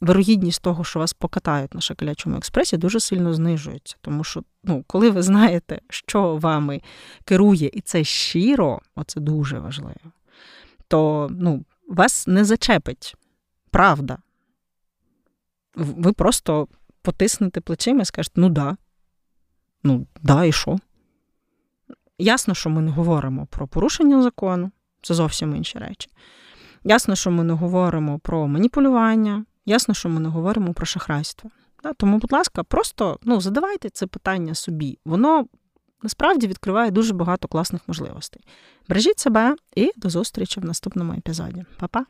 [0.02, 3.96] вирогідність того, що вас покатають на шоколячому експресі, дуже сильно знижується.
[4.02, 6.82] Тому що, ну, коли ви знаєте, що вами
[7.26, 10.12] керує, і це щиро, оце дуже важливо,
[10.88, 13.16] то ну, вас не зачепить
[13.70, 14.18] правда.
[15.76, 16.68] Ви просто
[17.02, 18.78] потиснете плечима і скажете, ну да,
[19.84, 20.78] ну да, і що?
[22.18, 24.72] Ясно, що ми не говоримо про порушення закону,
[25.02, 26.10] це зовсім інші речі.
[26.84, 31.50] Ясно, що ми не говоримо про маніпулювання, ясно, що ми не говоримо про шахрайство.
[31.98, 35.00] Тому, будь ласка, просто ну, задавайте це питання собі.
[35.06, 35.46] Воно
[36.04, 38.44] насправді відкриває дуже багато класних можливостей.
[38.90, 41.66] Бережіть себе і до зустрічі в наступному епізоді.
[41.80, 42.06] Па-па!